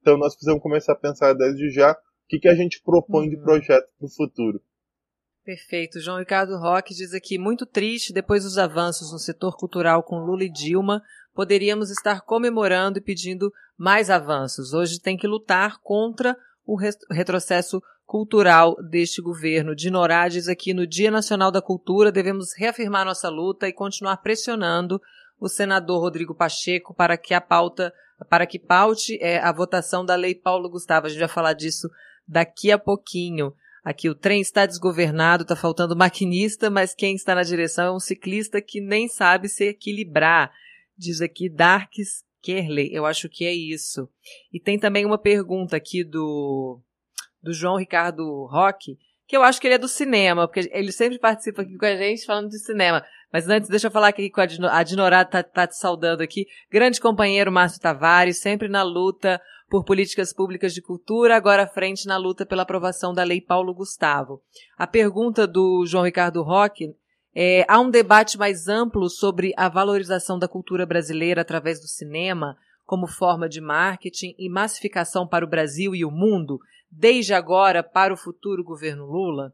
Então 0.01 0.19
nós 0.19 0.35
precisamos 0.35 0.61
começar 0.61 0.93
a 0.93 0.97
pensar 0.97 1.33
desde 1.33 1.71
já 1.71 1.93
o 1.93 1.95
que, 2.27 2.37
que 2.37 2.47
a 2.47 2.53
gente 2.53 2.79
propõe 2.83 3.23
uhum. 3.23 3.29
de 3.31 3.37
projeto 3.37 3.87
para 3.97 4.05
o 4.05 4.13
futuro. 4.13 4.61
Perfeito. 5.45 5.99
João 5.99 6.17
Ricardo 6.17 6.57
Roque 6.57 6.95
diz 6.95 7.13
aqui: 7.13 7.37
muito 7.37 7.67
triste, 7.67 8.11
depois 8.11 8.43
dos 8.43 8.57
avanços 8.57 9.11
no 9.11 9.19
setor 9.19 9.55
cultural 9.55 10.01
com 10.01 10.17
Lula 10.17 10.43
e 10.43 10.49
Dilma, 10.49 11.03
poderíamos 11.35 11.91
estar 11.91 12.21
comemorando 12.21 12.97
e 12.97 13.01
pedindo 13.01 13.53
mais 13.77 14.09
avanços. 14.09 14.73
Hoje 14.73 14.99
tem 14.99 15.15
que 15.15 15.27
lutar 15.27 15.77
contra 15.83 16.35
o 16.65 16.75
retrocesso 17.11 17.79
cultural 18.07 18.75
deste 18.89 19.21
governo. 19.21 19.75
De 19.75 19.91
Norades, 19.91 20.47
aqui 20.47 20.73
no 20.73 20.87
Dia 20.87 21.11
Nacional 21.11 21.51
da 21.51 21.61
Cultura, 21.61 22.11
devemos 22.11 22.51
reafirmar 22.57 23.05
nossa 23.05 23.29
luta 23.29 23.67
e 23.67 23.73
continuar 23.73 24.17
pressionando 24.17 24.99
o 25.39 25.47
senador 25.47 25.99
Rodrigo 25.99 26.33
Pacheco 26.33 26.91
para 26.91 27.17
que 27.17 27.35
a 27.35 27.41
pauta, 27.41 27.93
para 28.27 28.47
que 28.47 28.57
paute 28.57 29.19
é, 29.21 29.37
a 29.37 29.51
votação 29.51 30.03
da 30.03 30.15
Lei 30.15 30.33
Paulo 30.33 30.69
Gustavo. 30.69 31.05
A 31.05 31.09
gente 31.09 31.19
vai 31.19 31.27
falar 31.27 31.53
disso 31.53 31.87
daqui 32.27 32.71
a 32.71 32.79
pouquinho. 32.79 33.53
Aqui 33.85 34.09
o 34.09 34.15
trem 34.15 34.41
está 34.41 34.65
desgovernado, 34.65 35.43
está 35.43 35.55
faltando 35.55 35.95
maquinista, 35.95 36.71
mas 36.71 36.95
quem 36.95 37.13
está 37.13 37.35
na 37.35 37.43
direção 37.43 37.85
é 37.85 37.95
um 37.95 37.99
ciclista 37.99 38.59
que 38.59 38.81
nem 38.81 39.07
sabe 39.07 39.47
se 39.47 39.63
equilibrar. 39.65 40.51
Diz 40.97 41.21
aqui 41.21 41.47
Darks 41.47 42.23
Kerley, 42.41 42.89
eu 42.91 43.05
acho 43.05 43.29
que 43.29 43.45
é 43.45 43.53
isso. 43.53 44.09
E 44.51 44.59
tem 44.59 44.79
também 44.79 45.05
uma 45.05 45.19
pergunta 45.19 45.77
aqui 45.77 46.03
do, 46.03 46.81
do 47.43 47.53
João 47.53 47.77
Ricardo 47.77 48.47
Roque, 48.47 48.97
que 49.27 49.37
eu 49.37 49.43
acho 49.43 49.61
que 49.61 49.67
ele 49.67 49.75
é 49.75 49.79
do 49.79 49.87
cinema, 49.87 50.47
porque 50.47 50.67
ele 50.73 50.91
sempre 50.91 51.19
participa 51.19 51.61
aqui 51.61 51.77
com 51.77 51.85
a 51.85 51.95
gente 51.95 52.25
falando 52.25 52.49
de 52.49 52.57
cinema. 52.57 53.05
Mas 53.35 53.49
antes, 53.49 53.69
deixa 53.69 53.87
eu 53.87 53.91
falar 53.91 54.07
aqui 54.07 54.29
com 54.29 54.39
a 54.39 54.83
Dinorá, 54.83 55.25
tá, 55.25 55.43
tá 55.43 55.67
te 55.67 55.75
saudando 55.75 56.21
aqui. 56.21 56.47
Grande 56.71 57.01
companheiro 57.01 57.51
Márcio 57.51 57.81
Tavares, 57.81 58.37
sempre 58.37 58.69
na 58.69 58.81
luta 58.81 59.41
por 59.69 59.83
políticas 59.83 60.31
públicas 60.31 60.73
de 60.73 60.81
cultura, 60.81 61.35
agora 61.35 61.63
à 61.63 61.67
frente 61.67 62.07
na 62.07 62.15
luta 62.15 62.45
pela 62.45 62.63
aprovação 62.63 63.13
da 63.13 63.25
Lei 63.25 63.41
Paulo 63.41 63.73
Gustavo. 63.73 64.41
A 64.77 64.87
pergunta 64.87 65.45
do 65.45 65.85
João 65.85 66.05
Ricardo 66.05 66.41
Roque 66.43 66.95
é, 67.35 67.65
há 67.67 67.77
um 67.77 67.89
debate 67.89 68.37
mais 68.37 68.69
amplo 68.69 69.09
sobre 69.09 69.51
a 69.57 69.67
valorização 69.67 70.39
da 70.39 70.47
cultura 70.47 70.85
brasileira 70.85 71.41
através 71.41 71.81
do 71.81 71.87
cinema, 71.87 72.55
como 72.85 73.05
forma 73.05 73.49
de 73.49 73.59
marketing 73.59 74.33
e 74.39 74.49
massificação 74.49 75.27
para 75.27 75.43
o 75.43 75.49
Brasil 75.49 75.93
e 75.93 76.05
o 76.05 76.09
mundo, 76.09 76.57
desde 76.89 77.33
agora 77.33 77.83
para 77.83 78.13
o 78.13 78.17
futuro 78.17 78.63
governo 78.63 79.05
Lula? 79.05 79.51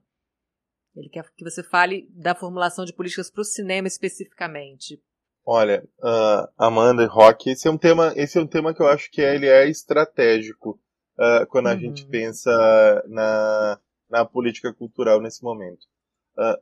Ele 0.96 1.10
quer 1.10 1.24
que 1.36 1.44
você 1.44 1.64
fale 1.64 2.08
da 2.12 2.36
formulação 2.36 2.84
de 2.86 2.94
políticas 2.94 3.30
para 3.30 3.42
o 3.42 3.46
cinema 3.46 3.88
especificamente. 3.88 5.02
Olha, 5.46 5.84
uh, 6.00 6.48
Amanda 6.58 7.04
e 7.04 7.08
Rock, 7.08 7.50
esse 7.50 7.68
é 7.68 7.72
um 7.72 7.78
tema, 7.78 8.14
esse 8.16 8.38
é 8.38 8.42
um 8.42 8.48
tema 8.48 8.74
que 8.74 8.82
eu 8.82 8.88
acho 8.88 9.10
que 9.10 9.22
ele 9.22 9.48
é 9.48 9.68
estratégico 9.68 10.80
uh, 11.18 11.48
quando 11.48 11.68
a 11.68 11.74
uhum. 11.74 11.80
gente 11.80 12.06
pensa 12.06 12.52
na, 13.08 13.80
na 14.10 14.26
política 14.26 14.74
cultural 14.74 15.20
nesse 15.20 15.44
momento. 15.44 15.88
Uh, 16.38 16.58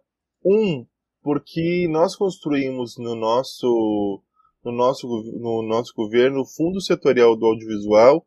um, 0.46 0.88
porque 1.22 1.88
nós 1.90 2.16
construímos 2.16 2.98
no 2.98 3.16
nosso, 3.16 4.24
no 4.64 4.72
nosso, 4.72 5.08
no 5.08 5.62
nosso 5.68 5.94
governo 5.94 6.42
o 6.42 6.46
Fundo 6.46 6.80
Setorial 6.82 7.36
do 7.36 7.46
Audiovisual, 7.46 8.26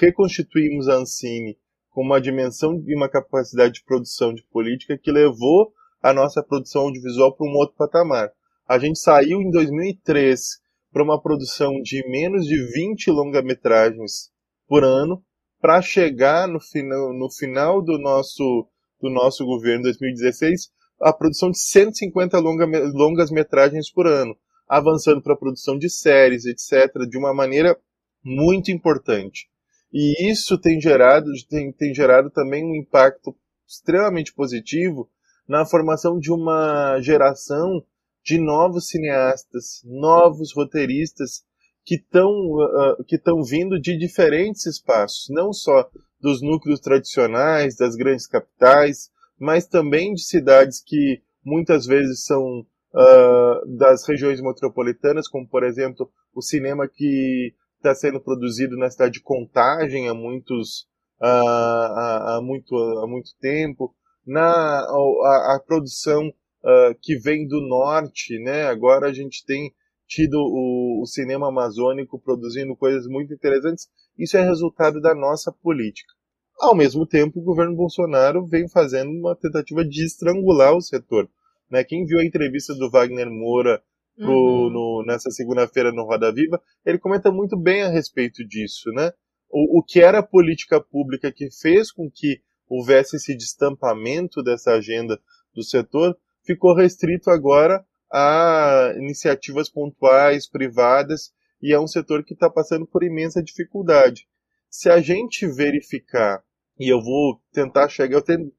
reconstituímos 0.00 0.88
a 0.88 0.96
Ancine 0.96 1.56
com 1.92 2.02
uma 2.02 2.20
dimensão 2.20 2.82
e 2.86 2.96
uma 2.96 3.08
capacidade 3.08 3.74
de 3.74 3.84
produção 3.84 4.34
de 4.34 4.42
política 4.44 4.98
que 4.98 5.12
levou 5.12 5.72
a 6.02 6.12
nossa 6.12 6.42
produção 6.42 6.82
audiovisual 6.82 7.36
para 7.36 7.46
um 7.46 7.54
outro 7.54 7.76
patamar. 7.76 8.30
A 8.66 8.78
gente 8.78 8.98
saiu 8.98 9.40
em 9.40 9.50
2003 9.50 10.60
para 10.92 11.02
uma 11.02 11.20
produção 11.20 11.80
de 11.80 12.02
menos 12.08 12.46
de 12.46 12.56
20 12.72 13.10
longa-metragens 13.10 14.30
por 14.66 14.84
ano, 14.84 15.22
para 15.60 15.80
chegar 15.80 16.48
no 16.48 16.60
final, 16.60 17.12
no 17.12 17.30
final 17.30 17.80
do 17.80 17.98
nosso, 17.98 18.66
do 19.00 19.08
nosso 19.08 19.44
governo, 19.44 19.84
2016, 19.84 20.70
a 21.00 21.12
produção 21.12 21.50
de 21.50 21.58
150 21.58 22.38
longa, 22.38 22.66
longas 22.92 23.30
metragens 23.30 23.90
por 23.90 24.06
ano, 24.06 24.36
avançando 24.68 25.22
para 25.22 25.34
a 25.34 25.38
produção 25.38 25.78
de 25.78 25.88
séries, 25.88 26.44
etc., 26.46 27.06
de 27.08 27.16
uma 27.16 27.32
maneira 27.32 27.78
muito 28.24 28.70
importante. 28.70 29.48
E 29.92 30.30
isso 30.30 30.58
tem 30.58 30.80
gerado, 30.80 31.26
tem, 31.48 31.72
tem 31.72 31.94
gerado 31.94 32.30
também 32.30 32.64
um 32.64 32.74
impacto 32.74 33.36
extremamente 33.66 34.32
positivo 34.32 35.08
na 35.46 35.66
formação 35.66 36.18
de 36.18 36.32
uma 36.32 36.98
geração 37.00 37.84
de 38.24 38.38
novos 38.38 38.88
cineastas, 38.88 39.82
novos 39.84 40.54
roteiristas 40.54 41.42
que 41.84 41.96
estão 41.96 42.30
uh, 42.30 43.04
que 43.04 43.16
estão 43.16 43.42
vindo 43.42 43.80
de 43.80 43.98
diferentes 43.98 44.66
espaços, 44.66 45.26
não 45.30 45.52
só 45.52 45.90
dos 46.20 46.40
núcleos 46.40 46.80
tradicionais, 46.80 47.76
das 47.76 47.96
grandes 47.96 48.26
capitais, 48.26 49.10
mas 49.38 49.66
também 49.66 50.14
de 50.14 50.22
cidades 50.22 50.80
que 50.80 51.20
muitas 51.44 51.84
vezes 51.84 52.24
são 52.24 52.60
uh, 52.60 53.76
das 53.76 54.06
regiões 54.06 54.40
metropolitanas, 54.40 55.26
como 55.26 55.48
por 55.48 55.64
exemplo 55.64 56.08
o 56.32 56.40
cinema 56.40 56.88
que 56.88 57.52
está 57.82 57.94
sendo 57.94 58.20
produzido 58.20 58.76
na 58.76 58.90
cidade 58.90 59.14
de 59.14 59.22
Contagem 59.22 60.08
há 60.08 60.14
muitos 60.14 60.86
há, 61.20 62.36
há, 62.36 62.40
muito 62.42 62.74
há 62.76 63.06
muito 63.06 63.30
tempo, 63.40 63.94
na 64.26 64.50
a, 64.50 65.56
a 65.56 65.60
produção 65.64 66.28
uh, 66.28 66.94
que 67.00 67.16
vem 67.16 67.46
do 67.46 67.60
norte, 67.60 68.38
né? 68.38 68.66
Agora 68.66 69.08
a 69.08 69.12
gente 69.12 69.44
tem 69.44 69.72
tido 70.06 70.36
o, 70.36 71.02
o 71.02 71.06
cinema 71.06 71.48
amazônico 71.48 72.20
produzindo 72.20 72.76
coisas 72.76 73.06
muito 73.06 73.32
interessantes. 73.32 73.88
Isso 74.18 74.36
é 74.36 74.42
resultado 74.42 75.00
da 75.00 75.14
nossa 75.14 75.50
política. 75.50 76.12
Ao 76.60 76.76
mesmo 76.76 77.06
tempo, 77.06 77.40
o 77.40 77.44
governo 77.44 77.74
Bolsonaro 77.74 78.46
vem 78.46 78.68
fazendo 78.68 79.10
uma 79.10 79.34
tentativa 79.34 79.84
de 79.84 80.04
estrangular 80.04 80.74
o 80.76 80.82
setor. 80.82 81.28
Né? 81.70 81.82
Quem 81.82 82.04
viu 82.04 82.18
a 82.18 82.24
entrevista 82.24 82.74
do 82.74 82.90
Wagner 82.90 83.30
Moura 83.30 83.82
pro, 84.16 84.30
uhum. 84.30 84.70
no, 84.70 85.04
nessa 85.06 85.30
segunda-feira 85.30 85.92
no 85.92 86.04
Roda 86.04 86.32
Viva, 86.32 86.60
ele 86.84 86.98
comenta 86.98 87.30
muito 87.30 87.56
bem 87.56 87.82
a 87.82 87.88
respeito 87.88 88.46
disso. 88.46 88.90
Né? 88.92 89.10
O, 89.50 89.80
o 89.80 89.82
que 89.82 90.00
era 90.00 90.18
a 90.18 90.26
política 90.26 90.80
pública 90.80 91.32
que 91.32 91.48
fez 91.50 91.90
com 91.90 92.10
que 92.10 92.40
houvesse 92.68 93.16
esse 93.16 93.36
destampamento 93.36 94.42
dessa 94.42 94.72
agenda 94.72 95.20
do 95.54 95.62
setor, 95.62 96.16
ficou 96.44 96.74
restrito 96.74 97.30
agora 97.30 97.84
a 98.10 98.94
iniciativas 98.96 99.68
pontuais, 99.68 100.48
privadas, 100.48 101.32
e 101.60 101.72
é 101.72 101.78
um 101.78 101.86
setor 101.86 102.24
que 102.24 102.34
está 102.34 102.48
passando 102.48 102.86
por 102.86 103.02
imensa 103.02 103.42
dificuldade. 103.42 104.26
Se 104.70 104.90
a 104.90 105.00
gente 105.00 105.46
verificar 105.46 106.42
e 106.78 106.88
eu 106.88 107.00
vou 107.00 107.40
tentar 107.52 107.88
chegar. 107.88 108.16
Eu, 108.16 108.22
tento, 108.22 108.52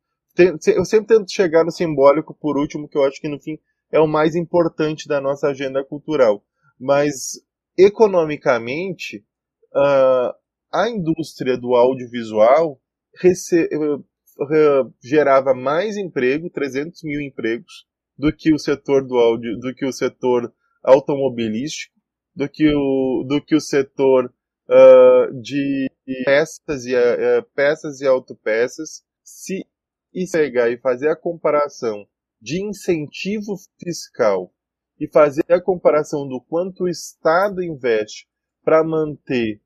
eu 0.68 0.86
sempre 0.86 1.18
tento 1.18 1.32
chegar 1.32 1.64
no 1.64 1.72
simbólico 1.72 2.34
por 2.34 2.58
último, 2.58 2.88
que 2.88 2.98
eu 2.98 3.04
acho 3.04 3.20
que 3.20 3.28
no 3.28 3.40
fim 3.40 3.58
é 3.94 4.00
o 4.00 4.08
mais 4.08 4.36
importante 4.36 5.08
da 5.08 5.22
nossa 5.22 5.50
agenda 5.50 5.86
cultural. 5.86 6.44
Mas, 6.80 7.40
economicamente, 7.78 9.24
uh, 9.72 10.34
a 10.74 10.90
indústria 10.90 11.56
do 11.56 11.76
audiovisual 11.76 12.82
gerava 15.00 15.54
mais 15.54 15.96
emprego, 15.96 16.50
300 16.50 17.04
mil 17.04 17.22
empregos, 17.22 17.86
do 18.18 18.36
que 18.36 18.52
o 18.52 18.58
setor 18.58 19.06
do 19.06 19.16
áudio, 19.16 19.60
do 19.60 19.74
que 19.76 19.86
o 19.86 19.94
setor 19.94 20.52
automobilístico, 20.84 21.94
do 22.36 22.50
que 22.50 22.68
o, 22.74 23.24
do 23.28 23.40
que 23.40 23.56
o 23.56 23.62
setor 23.62 24.26
uh, 24.26 25.40
de 25.40 25.88
peças 26.26 26.86
e, 26.88 26.96
uh, 26.96 27.44
peças 27.56 28.02
e 28.02 28.08
autopeças, 28.08 29.04
se 29.24 29.64
pegar 30.32 30.70
e 30.72 30.80
fazer 30.80 31.10
a 31.10 31.16
comparação 31.16 32.08
de 32.44 32.62
incentivo 32.62 33.56
fiscal 33.80 34.54
e 35.00 35.08
fazer 35.08 35.46
a 35.50 35.62
comparação 35.62 36.28
do 36.28 36.42
quanto 36.42 36.84
o 36.84 36.90
Estado 36.90 37.64
investe 37.64 38.28
para 38.62 38.84
manter 38.84 39.62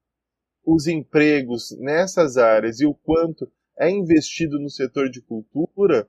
os 0.64 0.86
empregos 0.86 1.76
nessas 1.80 2.38
áreas 2.38 2.80
e 2.80 2.86
o 2.86 2.94
quanto 2.94 3.52
é 3.80 3.90
investido 3.90 4.60
no 4.60 4.70
setor 4.70 5.10
de 5.10 5.24
cultura, 5.24 6.08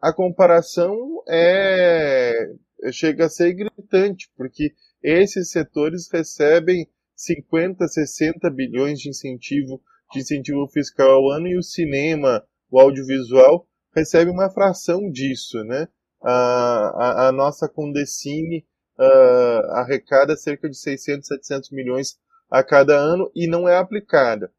a 0.00 0.14
comparação 0.14 0.96
é 1.28 2.54
chega 2.92 3.26
a 3.26 3.28
ser 3.28 3.52
gritante, 3.52 4.30
porque 4.36 4.72
esses 5.02 5.50
setores 5.50 6.08
recebem 6.10 6.88
50, 7.16 7.86
60 7.86 8.48
bilhões 8.50 9.00
de 9.00 9.10
incentivo, 9.10 9.82
de 10.12 10.20
incentivo 10.20 10.66
fiscal 10.68 11.10
ao 11.10 11.30
ano 11.30 11.48
e 11.48 11.58
o 11.58 11.62
cinema, 11.62 12.42
o 12.70 12.80
audiovisual, 12.80 13.68
recebe 13.94 14.30
uma 14.30 14.50
fração 14.50 15.10
disso, 15.10 15.62
né? 15.64 15.88
A, 16.22 16.32
a, 16.32 17.28
a 17.28 17.32
nossa 17.32 17.68
Condecine 17.68 18.66
uh, 18.98 19.72
arrecada 19.72 20.36
cerca 20.36 20.68
de 20.68 20.76
600, 20.76 21.26
700 21.26 21.70
milhões 21.70 22.18
a 22.50 22.62
cada 22.62 22.96
ano 22.96 23.30
e 23.34 23.46
não 23.46 23.68
é 23.68 23.76
aplicada. 23.76 24.52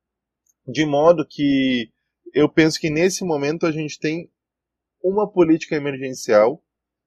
De 0.67 0.85
modo 0.85 1.25
que 1.27 1.91
eu 2.33 2.49
penso 2.49 2.79
que 2.79 2.89
nesse 2.89 3.23
momento 3.23 3.65
a 3.65 3.71
gente 3.71 3.99
tem 3.99 4.31
uma 5.03 5.29
política 5.29 5.75
emergencial 5.75 6.63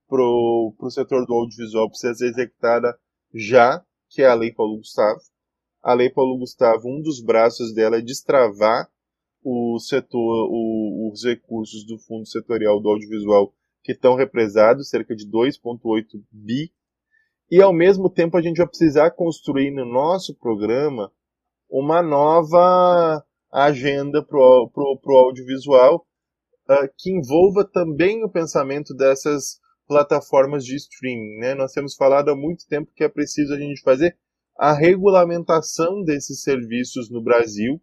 para 0.07 0.21
o 0.21 0.89
setor 0.89 1.25
do 1.25 1.33
audiovisual 1.33 1.89
precisa 1.89 2.13
ser 2.13 2.27
executada 2.27 2.97
já, 3.33 3.83
que 4.09 4.21
é 4.21 4.27
a 4.27 4.35
Lei 4.35 4.53
Paulo 4.53 4.77
Gustavo 4.77 5.19
a 5.85 5.93
Lei 5.93 6.09
Paulo 6.09 6.39
Gustavo, 6.39 6.89
um 6.89 6.99
dos 6.99 7.21
braços 7.21 7.71
dela 7.71 7.97
é 7.97 8.01
destravar 8.01 8.89
o 9.47 9.77
setor, 9.79 10.49
o, 10.49 11.11
os 11.11 11.23
recursos 11.23 11.85
do 11.85 11.99
Fundo 11.99 12.27
Setorial 12.27 12.81
do 12.81 12.89
Audiovisual 12.89 13.53
que 13.83 13.91
estão 13.91 14.15
represados, 14.15 14.89
cerca 14.89 15.15
de 15.15 15.29
2,8 15.29 16.03
bi, 16.31 16.71
e 17.51 17.61
ao 17.61 17.71
mesmo 17.71 18.09
tempo 18.09 18.35
a 18.35 18.41
gente 18.41 18.57
vai 18.57 18.67
precisar 18.67 19.11
construir 19.11 19.69
no 19.69 19.85
nosso 19.85 20.33
programa 20.33 21.11
uma 21.69 22.01
nova 22.01 23.23
agenda 23.53 24.25
para 24.25 24.39
o 24.39 25.17
audiovisual 25.17 26.07
uh, 26.67 26.89
que 26.97 27.11
envolva 27.11 27.63
também 27.63 28.23
o 28.23 28.31
pensamento 28.31 28.95
dessas 28.95 29.59
plataformas 29.87 30.65
de 30.65 30.75
streaming. 30.75 31.37
Né? 31.37 31.53
Nós 31.53 31.71
temos 31.71 31.95
falado 31.95 32.29
há 32.29 32.35
muito 32.35 32.65
tempo 32.67 32.91
que 32.95 33.03
é 33.03 33.09
preciso 33.09 33.53
a 33.53 33.57
gente 33.59 33.81
fazer 33.81 34.17
a 34.57 34.73
regulamentação 34.73 36.01
desses 36.03 36.41
serviços 36.41 37.11
no 37.11 37.21
Brasil, 37.21 37.79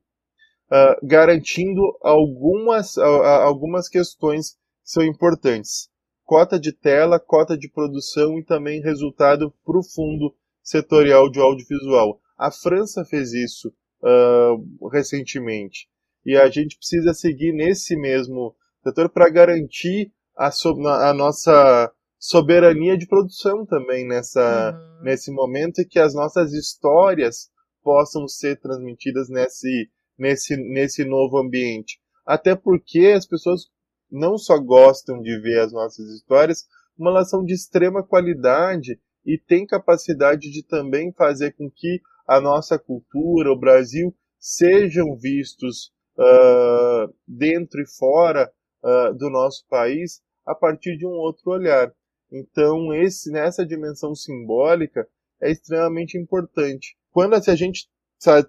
uh, 0.73 1.07
garantindo 1.07 1.83
algumas, 2.01 2.97
uh, 2.97 3.03
algumas 3.03 3.89
questões 3.89 4.53
que 4.53 4.57
são 4.85 5.03
importantes. 5.05 5.91
Cota 6.25 6.59
de 6.59 6.73
tela, 6.73 7.21
cota 7.21 7.59
de 7.59 7.71
produção 7.71 8.39
e 8.39 8.45
também 8.45 8.81
resultado 8.81 9.53
para 9.65 9.79
o 9.79 9.85
fundo 9.85 10.35
setorial 10.63 11.31
de 11.31 11.39
audiovisual. 11.39 12.19
A 12.39 12.51
França 12.51 13.05
fez 13.05 13.35
isso 13.35 13.69
uh, 14.03 14.89
recentemente. 14.89 15.89
E 16.25 16.37
a 16.37 16.49
gente 16.49 16.79
precisa 16.79 17.13
seguir 17.13 17.53
nesse 17.53 17.97
mesmo 17.97 18.55
setor 18.83 19.11
para 19.11 19.29
garantir 19.29 20.11
a, 20.37 20.51
so, 20.51 20.71
a 20.87 21.13
nossa 21.13 21.93
soberania 22.19 22.97
de 22.97 23.07
produção 23.07 23.67
também 23.67 24.07
nessa, 24.07 24.71
uhum. 24.71 25.05
nesse 25.05 25.31
momento 25.33 25.81
e 25.81 25.85
que 25.85 25.99
as 25.99 26.15
nossas 26.15 26.53
histórias 26.53 27.51
possam 27.83 28.29
ser 28.29 28.61
transmitidas 28.61 29.29
nesse, 29.29 29.91
nesse, 30.23 30.57
nesse 30.57 31.05
novo 31.05 31.37
ambiente. 31.37 31.99
Até 32.25 32.55
porque 32.55 33.13
as 33.17 33.27
pessoas 33.27 33.63
não 34.09 34.39
só 34.39 34.57
gostam 34.59 35.21
de 35.21 35.37
ver 35.41 35.59
as 35.59 35.73
nossas 35.73 36.09
histórias, 36.11 36.65
como 36.97 37.09
elas 37.09 37.29
são 37.29 37.45
de 37.45 37.53
extrema 37.53 38.07
qualidade 38.07 39.01
e 39.27 39.37
têm 39.37 39.67
capacidade 39.67 40.51
de 40.51 40.63
também 40.65 41.13
fazer 41.13 41.53
com 41.53 41.69
que 41.69 42.01
a 42.27 42.41
nossa 42.41 42.79
cultura, 42.79 43.51
o 43.51 43.59
Brasil, 43.59 44.15
sejam 44.39 45.17
vistos 45.17 45.93
uh, 46.17 47.13
dentro 47.27 47.81
e 47.81 47.87
fora 47.99 48.51
uh, 48.85 49.15
do 49.15 49.29
nosso 49.29 49.67
país 49.69 50.21
a 50.47 50.55
partir 50.55 50.97
de 50.97 51.07
um 51.07 51.11
outro 51.11 51.51
olhar. 51.51 51.93
Então, 52.31 52.95
esse, 52.95 53.31
nessa 53.31 53.67
dimensão 53.67 54.15
simbólica 54.15 55.07
é 55.41 55.51
extremamente 55.51 56.17
importante. 56.17 56.97
Quando 57.11 57.41
se 57.43 57.51
a 57.51 57.55
gente 57.57 57.89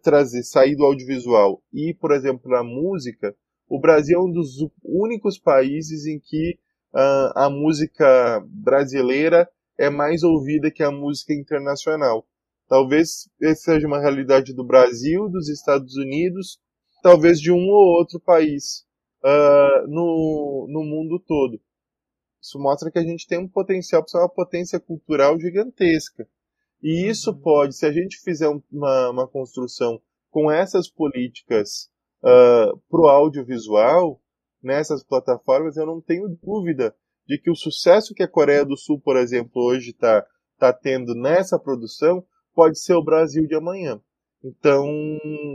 trazer, 0.01 0.43
sair 0.43 0.75
do 0.75 0.85
audiovisual 0.85 1.61
e 1.73 1.93
por 1.93 2.11
exemplo, 2.11 2.41
para 2.43 2.59
a 2.59 2.63
música, 2.63 3.35
o 3.67 3.79
Brasil 3.79 4.19
é 4.19 4.21
um 4.21 4.31
dos 4.31 4.57
únicos 4.83 5.39
países 5.39 6.05
em 6.05 6.19
que 6.19 6.59
uh, 6.93 7.31
a 7.35 7.49
música 7.49 8.43
brasileira 8.47 9.49
é 9.77 9.89
mais 9.89 10.23
ouvida 10.23 10.71
que 10.71 10.83
a 10.83 10.91
música 10.91 11.33
internacional. 11.33 12.27
Talvez 12.67 13.29
essa 13.41 13.73
seja 13.73 13.87
uma 13.87 13.99
realidade 13.99 14.53
do 14.53 14.63
Brasil, 14.63 15.27
dos 15.29 15.49
Estados 15.49 15.95
Unidos, 15.95 16.59
talvez 17.01 17.39
de 17.39 17.51
um 17.51 17.67
ou 17.69 17.97
outro 17.97 18.19
país 18.19 18.85
uh, 19.23 19.87
no, 19.87 20.67
no 20.69 20.83
mundo 20.83 21.19
todo. 21.19 21.59
Isso 22.41 22.59
mostra 22.59 22.91
que 22.91 22.99
a 22.99 23.03
gente 23.03 23.25
tem 23.27 23.39
um 23.39 23.47
potencial 23.47 24.01
para 24.01 24.11
ser 24.11 24.17
uma 24.17 24.29
potência 24.29 24.79
cultural 24.79 25.39
gigantesca. 25.39 26.27
E 26.83 27.07
isso 27.07 27.33
pode, 27.33 27.77
se 27.77 27.85
a 27.85 27.91
gente 27.93 28.19
fizer 28.19 28.49
uma, 28.69 29.09
uma 29.09 29.27
construção 29.27 30.01
com 30.29 30.51
essas 30.51 30.89
políticas 30.89 31.89
uh, 32.21 32.77
para 32.89 33.01
o 33.01 33.07
audiovisual, 33.07 34.19
nessas 34.61 35.01
plataformas, 35.01 35.77
eu 35.77 35.85
não 35.85 36.01
tenho 36.01 36.27
dúvida 36.43 36.93
de 37.25 37.37
que 37.37 37.49
o 37.49 37.55
sucesso 37.55 38.13
que 38.13 38.21
a 38.21 38.27
Coreia 38.27 38.65
do 38.65 38.75
Sul, 38.75 38.99
por 38.99 39.15
exemplo, 39.15 39.63
hoje 39.63 39.91
está 39.91 40.25
tá 40.59 40.73
tendo 40.73 41.15
nessa 41.15 41.57
produção, 41.57 42.25
pode 42.53 42.77
ser 42.77 42.95
o 42.95 43.03
Brasil 43.03 43.47
de 43.47 43.55
amanhã. 43.55 44.01
Então, 44.43 44.85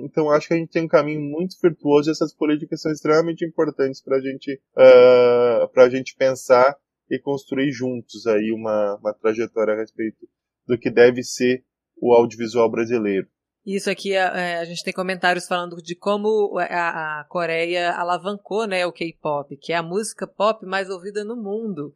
então 0.05 0.31
acho 0.31 0.49
que 0.49 0.55
a 0.55 0.57
gente 0.57 0.71
tem 0.71 0.85
um 0.85 0.89
caminho 0.89 1.21
muito 1.21 1.57
virtuoso 1.63 2.09
e 2.09 2.13
essas 2.13 2.35
políticas 2.35 2.81
são 2.81 2.91
extremamente 2.91 3.45
importantes 3.45 4.03
para 4.03 4.19
gente, 4.19 4.59
uh, 4.75 5.79
a 5.79 5.89
gente 5.91 6.17
pensar 6.17 6.75
e 7.11 7.19
construir 7.19 7.71
juntos 7.71 8.27
aí 8.27 8.51
uma, 8.51 8.97
uma 8.97 9.13
trajetória 9.13 9.75
a 9.75 9.77
respeito 9.77 10.27
do 10.69 10.79
que 10.79 10.91
deve 10.91 11.23
ser 11.23 11.65
o 11.97 12.13
audiovisual 12.13 12.71
brasileiro. 12.71 13.27
Isso 13.67 13.91
aqui, 13.91 14.17
a, 14.17 14.39
é, 14.39 14.53
é, 14.53 14.59
a 14.59 14.65
gente 14.65 14.85
tem 14.85 14.93
comentários 14.93 15.47
falando 15.47 15.77
de 15.83 15.97
como 15.97 16.59
a, 16.59 17.21
a 17.21 17.25
Coreia 17.25 17.93
alavancou 17.93 18.67
né, 18.67 18.87
o 18.87 18.93
K-pop, 18.93 19.57
que 19.57 19.73
é 19.73 19.77
a 19.77 19.83
música 19.83 20.27
pop 20.27 20.65
mais 20.65 20.89
ouvida 20.89 21.25
no 21.25 21.37
mundo. 21.37 21.95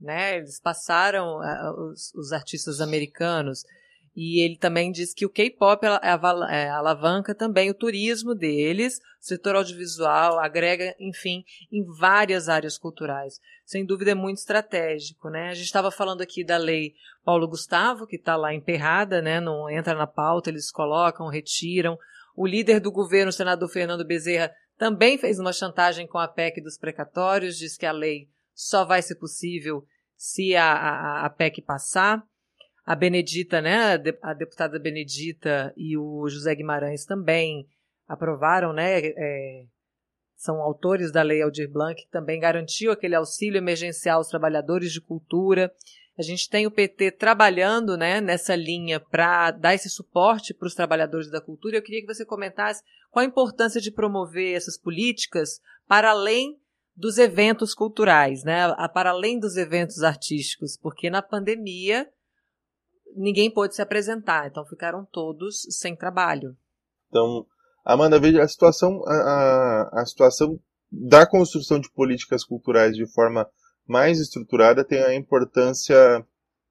Né? 0.00 0.36
Eles 0.36 0.60
passaram 0.60 1.38
os, 1.90 2.12
os 2.14 2.32
artistas 2.32 2.80
americanos. 2.80 3.64
E 4.14 4.44
ele 4.44 4.56
também 4.56 4.92
diz 4.92 5.14
que 5.14 5.24
o 5.24 5.30
K-pop 5.30 5.86
é, 5.86 6.68
alavanca 6.68 7.34
também 7.34 7.70
o 7.70 7.74
turismo 7.74 8.34
deles, 8.34 8.98
o 8.98 9.24
setor 9.24 9.56
audiovisual, 9.56 10.38
agrega, 10.38 10.94
enfim, 11.00 11.44
em 11.70 11.82
várias 11.98 12.48
áreas 12.48 12.76
culturais. 12.76 13.40
Sem 13.64 13.86
dúvida 13.86 14.10
é 14.10 14.14
muito 14.14 14.38
estratégico, 14.38 15.30
né? 15.30 15.48
A 15.48 15.54
gente 15.54 15.64
estava 15.64 15.90
falando 15.90 16.20
aqui 16.20 16.44
da 16.44 16.58
lei 16.58 16.94
Paulo 17.24 17.48
Gustavo, 17.48 18.06
que 18.06 18.16
está 18.16 18.36
lá 18.36 18.52
emperrada, 18.52 19.22
né? 19.22 19.40
Não 19.40 19.70
entra 19.70 19.94
na 19.94 20.06
pauta, 20.06 20.50
eles 20.50 20.70
colocam, 20.70 21.28
retiram. 21.28 21.98
O 22.36 22.46
líder 22.46 22.80
do 22.80 22.92
governo, 22.92 23.30
o 23.30 23.32
senador 23.32 23.68
Fernando 23.70 24.04
Bezerra, 24.04 24.52
também 24.76 25.16
fez 25.16 25.38
uma 25.38 25.52
chantagem 25.52 26.06
com 26.06 26.18
a 26.18 26.28
PEC 26.28 26.60
dos 26.60 26.76
precatórios, 26.76 27.56
diz 27.56 27.78
que 27.78 27.86
a 27.86 27.92
lei 27.92 28.28
só 28.54 28.84
vai 28.84 29.00
ser 29.00 29.14
possível 29.14 29.86
se 30.16 30.54
a, 30.54 30.72
a, 30.72 31.26
a 31.26 31.30
PEC 31.30 31.62
passar. 31.62 32.22
A 32.84 32.96
Benedita, 32.96 33.60
né, 33.60 33.94
a 34.22 34.34
deputada 34.34 34.78
Benedita 34.78 35.72
e 35.76 35.96
o 35.96 36.28
José 36.28 36.54
Guimarães 36.54 37.04
também 37.04 37.66
aprovaram, 38.08 38.72
né, 38.72 38.98
é, 39.06 39.64
são 40.42 40.60
autores 40.60 41.12
da 41.12 41.22
Lei 41.22 41.40
Aldir 41.40 41.70
Blanc, 41.70 41.94
que 41.94 42.10
também 42.10 42.40
garantiu 42.40 42.90
aquele 42.90 43.14
auxílio 43.14 43.58
emergencial 43.58 44.18
aos 44.18 44.26
trabalhadores 44.26 44.92
de 44.92 45.00
cultura. 45.00 45.72
A 46.18 46.22
gente 46.22 46.50
tem 46.50 46.66
o 46.66 46.70
PT 46.70 47.12
trabalhando 47.12 47.96
né, 47.96 48.20
nessa 48.20 48.56
linha 48.56 48.98
para 48.98 49.52
dar 49.52 49.74
esse 49.74 49.88
suporte 49.88 50.52
para 50.52 50.66
os 50.66 50.74
trabalhadores 50.74 51.30
da 51.30 51.40
cultura. 51.40 51.76
Eu 51.76 51.82
queria 51.82 52.00
que 52.00 52.12
você 52.12 52.24
comentasse 52.24 52.82
qual 53.12 53.22
a 53.22 53.26
importância 53.26 53.80
de 53.80 53.92
promover 53.92 54.56
essas 54.56 54.76
políticas 54.76 55.60
para 55.86 56.10
além 56.10 56.58
dos 56.94 57.18
eventos 57.18 57.72
culturais, 57.72 58.42
né, 58.42 58.66
para 58.92 59.10
além 59.10 59.38
dos 59.38 59.56
eventos 59.56 60.02
artísticos, 60.02 60.76
porque 60.76 61.08
na 61.08 61.22
pandemia 61.22 62.08
ninguém 63.16 63.50
pôde 63.50 63.74
se 63.74 63.82
apresentar, 63.82 64.48
então 64.48 64.64
ficaram 64.64 65.06
todos 65.10 65.66
sem 65.70 65.96
trabalho. 65.96 66.56
Então, 67.08 67.46
Amanda, 67.84 68.18
veja, 68.18 68.42
a 68.42 68.48
situação, 68.48 69.02
a, 69.06 70.00
a 70.00 70.06
situação 70.06 70.58
da 70.90 71.26
construção 71.26 71.80
de 71.80 71.90
políticas 71.90 72.44
culturais 72.44 72.94
de 72.94 73.06
forma 73.12 73.48
mais 73.86 74.20
estruturada 74.20 74.84
tem 74.84 75.02
a 75.02 75.14
importância 75.14 75.96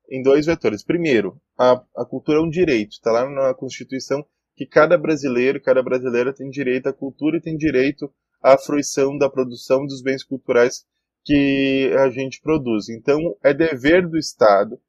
em 0.10 0.22
dois 0.22 0.46
vetores. 0.46 0.84
Primeiro, 0.84 1.42
a, 1.58 1.82
a 1.98 2.06
cultura 2.06 2.40
é 2.40 2.42
um 2.42 2.50
direito, 2.50 2.92
está 2.92 3.12
lá 3.12 3.30
na 3.30 3.54
Constituição 3.54 4.26
que 4.56 4.66
cada 4.66 4.98
brasileiro, 4.98 5.62
cada 5.62 5.82
brasileira 5.82 6.34
tem 6.34 6.50
direito 6.50 6.88
à 6.88 6.94
cultura 6.94 7.38
e 7.38 7.42
tem 7.42 7.56
direito 7.56 8.12
à 8.42 8.58
fruição 8.58 9.18
da 9.18 9.30
produção 9.30 9.86
dos 9.86 10.02
bens 10.02 10.24
culturais 10.24 10.86
que 11.24 11.92
a 11.98 12.10
gente 12.10 12.42
produz. 12.42 12.90
Então, 12.90 13.18
é 13.44 13.54
dever 13.54 14.08
do 14.08 14.18
Estado 14.18 14.80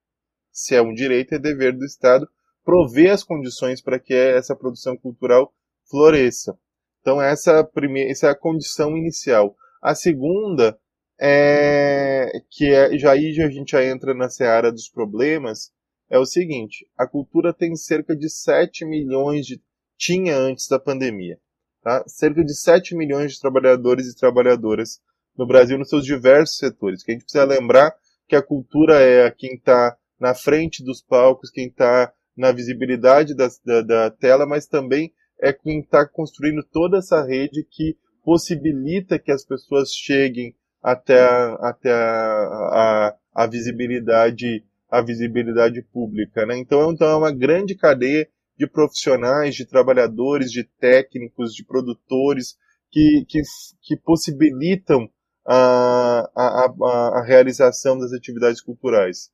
se 0.52 0.74
é 0.74 0.82
um 0.82 0.92
direito, 0.92 1.34
é 1.34 1.38
dever 1.38 1.72
do 1.72 1.84
Estado 1.84 2.28
prover 2.64 3.12
as 3.12 3.24
condições 3.24 3.80
para 3.80 3.98
que 3.98 4.14
essa 4.14 4.54
produção 4.54 4.96
cultural 4.96 5.52
floresça. 5.90 6.56
Então 7.00 7.20
essa, 7.20 7.64
primeira, 7.64 8.10
essa 8.10 8.28
é 8.28 8.30
a 8.30 8.38
condição 8.38 8.96
inicial. 8.96 9.56
A 9.82 9.94
segunda 9.94 10.78
é 11.20 12.30
que 12.50 12.72
é, 12.72 12.96
já 12.96 13.12
aí 13.12 13.30
a 13.40 13.50
gente 13.50 13.72
já 13.72 13.84
entra 13.84 14.14
na 14.14 14.28
seara 14.28 14.70
dos 14.70 14.88
problemas, 14.88 15.72
é 16.08 16.18
o 16.18 16.26
seguinte, 16.26 16.86
a 16.96 17.06
cultura 17.06 17.52
tem 17.52 17.74
cerca 17.74 18.14
de 18.14 18.28
7 18.28 18.84
milhões 18.84 19.46
de 19.46 19.60
tinha 19.96 20.36
antes 20.36 20.68
da 20.68 20.78
pandemia, 20.78 21.38
tá? 21.82 22.02
Cerca 22.06 22.44
de 22.44 22.54
7 22.54 22.94
milhões 22.96 23.32
de 23.32 23.40
trabalhadores 23.40 24.06
e 24.08 24.16
trabalhadoras 24.16 25.00
no 25.36 25.46
Brasil 25.46 25.78
nos 25.78 25.88
seus 25.88 26.04
diversos 26.04 26.56
setores. 26.56 27.02
Que 27.02 27.12
a 27.12 27.14
gente 27.14 27.24
precisa 27.24 27.44
lembrar 27.44 27.94
que 28.28 28.36
a 28.36 28.42
cultura 28.42 29.00
é 29.00 29.30
quem 29.30 29.54
está 29.54 29.96
na 30.22 30.34
frente 30.34 30.84
dos 30.84 31.02
palcos, 31.02 31.50
quem 31.50 31.66
está 31.66 32.12
na 32.36 32.52
visibilidade 32.52 33.34
da, 33.34 33.48
da, 33.64 33.82
da, 33.82 34.10
tela, 34.12 34.46
mas 34.46 34.68
também 34.68 35.12
é 35.40 35.52
quem 35.52 35.80
está 35.80 36.06
construindo 36.06 36.62
toda 36.62 36.98
essa 36.98 37.24
rede 37.24 37.66
que 37.68 37.96
possibilita 38.24 39.18
que 39.18 39.32
as 39.32 39.44
pessoas 39.44 39.90
cheguem 39.90 40.54
até, 40.80 41.20
a, 41.20 41.54
até 41.54 41.92
a, 41.92 43.16
a, 43.34 43.42
a 43.42 43.46
visibilidade 43.48 44.64
a 44.88 45.00
visibilidade 45.00 45.82
pública, 45.90 46.44
né? 46.44 46.58
Então, 46.58 46.92
então 46.92 47.08
é 47.08 47.16
uma 47.16 47.32
grande 47.32 47.74
cadeia 47.74 48.28
de 48.58 48.66
profissionais, 48.66 49.54
de 49.54 49.64
trabalhadores, 49.64 50.52
de 50.52 50.64
técnicos, 50.78 51.54
de 51.54 51.64
produtores 51.64 52.58
que, 52.90 53.24
que, 53.26 53.40
que 53.80 53.96
possibilitam 53.96 55.08
a, 55.46 56.30
a, 56.36 56.66
a, 56.66 57.20
a 57.20 57.24
realização 57.24 57.98
das 57.98 58.12
atividades 58.12 58.60
culturais. 58.60 59.30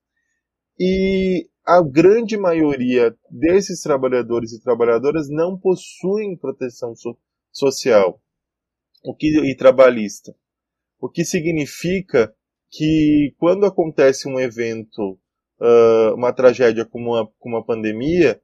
E 0.78 1.48
a 1.66 1.82
grande 1.82 2.36
maioria 2.36 3.14
desses 3.30 3.82
trabalhadores 3.82 4.52
e 4.52 4.62
trabalhadoras 4.62 5.28
não 5.28 5.58
possuem 5.58 6.36
proteção 6.36 6.94
so, 6.94 7.16
social 7.50 8.20
o 9.04 9.14
que, 9.14 9.28
e 9.40 9.56
trabalhista. 9.56 10.34
O 11.00 11.08
que 11.08 11.24
significa 11.24 12.34
que 12.70 13.34
quando 13.38 13.66
acontece 13.66 14.28
um 14.28 14.38
evento, 14.38 15.18
uh, 15.60 16.14
uma 16.14 16.32
tragédia 16.32 16.84
como 16.84 17.10
uma, 17.10 17.26
como 17.38 17.56
uma 17.56 17.64
pandemia, 17.64 18.40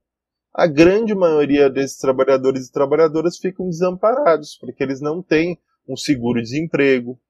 a 0.52 0.66
grande 0.66 1.14
maioria 1.14 1.68
desses 1.68 1.98
trabalhadores 1.98 2.68
e 2.68 2.72
trabalhadoras 2.72 3.38
ficam 3.38 3.68
desamparados, 3.68 4.56
porque 4.60 4.82
eles 4.82 5.00
não 5.00 5.22
têm 5.22 5.58
um 5.88 5.96
seguro-desemprego, 5.96 7.20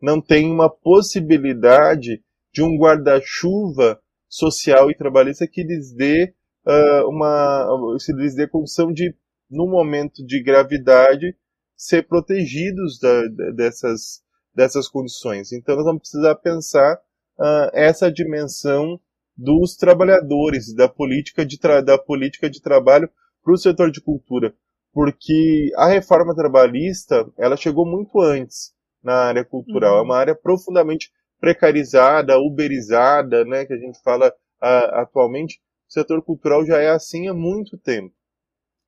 não 0.00 0.20
têm 0.20 0.50
uma 0.50 0.70
possibilidade 0.70 2.22
de 2.52 2.62
um 2.62 2.78
guarda-chuva 2.78 4.00
social 4.28 4.90
e 4.90 4.96
trabalhista 4.96 5.46
que 5.46 5.62
lhes 5.62 5.92
dê 5.92 6.34
uh, 6.66 7.08
uma, 7.08 7.96
se 7.98 8.12
lhes 8.12 8.34
dê 8.34 8.46
condição 8.46 8.92
de, 8.92 9.14
no 9.50 9.66
momento 9.66 10.24
de 10.24 10.42
gravidade, 10.42 11.34
ser 11.76 12.06
protegidos 12.06 12.98
da, 13.00 13.26
dessas, 13.54 14.22
dessas 14.54 14.88
condições. 14.88 15.52
Então 15.52 15.76
nós 15.76 15.84
vamos 15.84 16.02
precisar 16.02 16.34
pensar 16.36 16.96
uh, 17.38 17.70
essa 17.72 18.10
dimensão 18.10 19.00
dos 19.36 19.76
trabalhadores, 19.76 20.74
da 20.74 20.88
política 20.88 21.46
de, 21.46 21.56
da 21.84 21.96
política 21.96 22.50
de 22.50 22.60
trabalho 22.60 23.08
para 23.42 23.54
o 23.54 23.56
setor 23.56 23.90
de 23.90 24.00
cultura. 24.00 24.52
Porque 24.92 25.70
a 25.76 25.86
reforma 25.86 26.34
trabalhista, 26.34 27.24
ela 27.38 27.56
chegou 27.56 27.86
muito 27.86 28.20
antes 28.20 28.72
na 29.02 29.14
área 29.14 29.44
cultural. 29.44 29.94
Uhum. 29.94 30.00
É 30.00 30.02
uma 30.02 30.16
área 30.16 30.34
profundamente 30.34 31.10
precarizada, 31.40 32.38
uberizada, 32.38 33.44
né, 33.44 33.64
que 33.64 33.72
a 33.72 33.78
gente 33.78 34.00
fala 34.02 34.28
uh, 34.28 34.94
atualmente. 34.94 35.60
O 35.88 35.92
setor 35.92 36.22
cultural 36.22 36.64
já 36.66 36.78
é 36.78 36.90
assim 36.90 37.28
há 37.28 37.34
muito 37.34 37.78
tempo. 37.78 38.14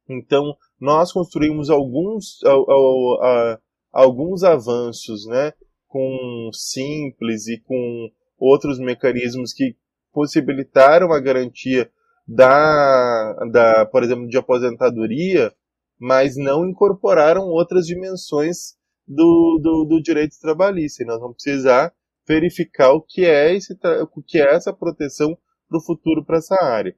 Então, 0.09 0.55
nós 0.81 1.13
construímos 1.13 1.71
alguns, 1.71 2.43
uh, 2.43 3.55
uh, 3.55 3.59
alguns 3.93 4.43
avanços, 4.43 5.27
né, 5.27 5.53
com 5.87 6.51
simples 6.53 7.47
e 7.47 7.59
com 7.61 8.09
outros 8.39 8.79
mecanismos 8.79 9.53
que 9.53 9.77
possibilitaram 10.13 11.13
a 11.13 11.21
garantia 11.21 11.91
da, 12.27 13.35
da, 13.51 13.87
por 13.87 14.03
exemplo, 14.03 14.27
de 14.29 14.39
aposentadoria, 14.39 15.53
mas 15.99 16.37
não 16.37 16.67
incorporaram 16.67 17.43
outras 17.43 17.87
dimensões 17.87 18.75
do, 19.07 19.61
do, 19.63 19.85
do 19.85 20.03
direito 20.03 20.39
trabalhista. 20.41 21.03
E 21.03 21.07
nós 21.07 21.21
vamos 21.21 21.37
precisar 21.43 21.93
verificar 22.31 22.93
o 22.93 23.03
que 23.03 23.25
é, 23.25 23.53
esse, 23.57 23.77
o 24.15 24.23
que 24.23 24.39
é 24.39 24.55
essa 24.55 24.73
proteção 24.73 25.37
para 25.69 25.79
o 25.79 25.85
futuro 25.85 26.25
para 26.25 26.39
essa 26.39 26.55
área. 26.63 26.95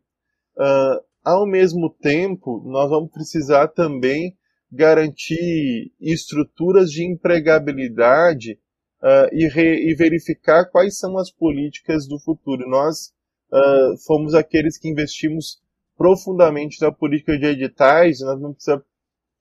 Uh, 0.54 1.02
ao 1.24 1.46
mesmo 1.46 1.88
tempo, 1.88 2.62
nós 2.66 2.90
vamos 2.90 3.10
precisar 3.10 3.68
também 3.68 4.36
garantir 4.70 5.90
estruturas 5.98 6.90
de 6.90 7.10
empregabilidade 7.10 8.58
uh, 9.02 9.28
e, 9.32 9.48
re, 9.48 9.90
e, 9.90 9.94
verificar 9.94 10.66
quais 10.66 10.98
são 10.98 11.16
as 11.16 11.30
políticas 11.30 12.06
do 12.06 12.18
futuro. 12.20 12.68
Nós 12.68 13.08
uh, 13.50 13.96
fomos 14.06 14.34
aqueles 14.34 14.78
que 14.78 14.90
investimos 14.90 15.62
profundamente 15.96 16.78
na 16.82 16.92
política 16.92 17.38
de 17.38 17.46
editais, 17.46 18.20
nós 18.20 18.38
vamos 18.38 18.56
precisar 18.56 18.82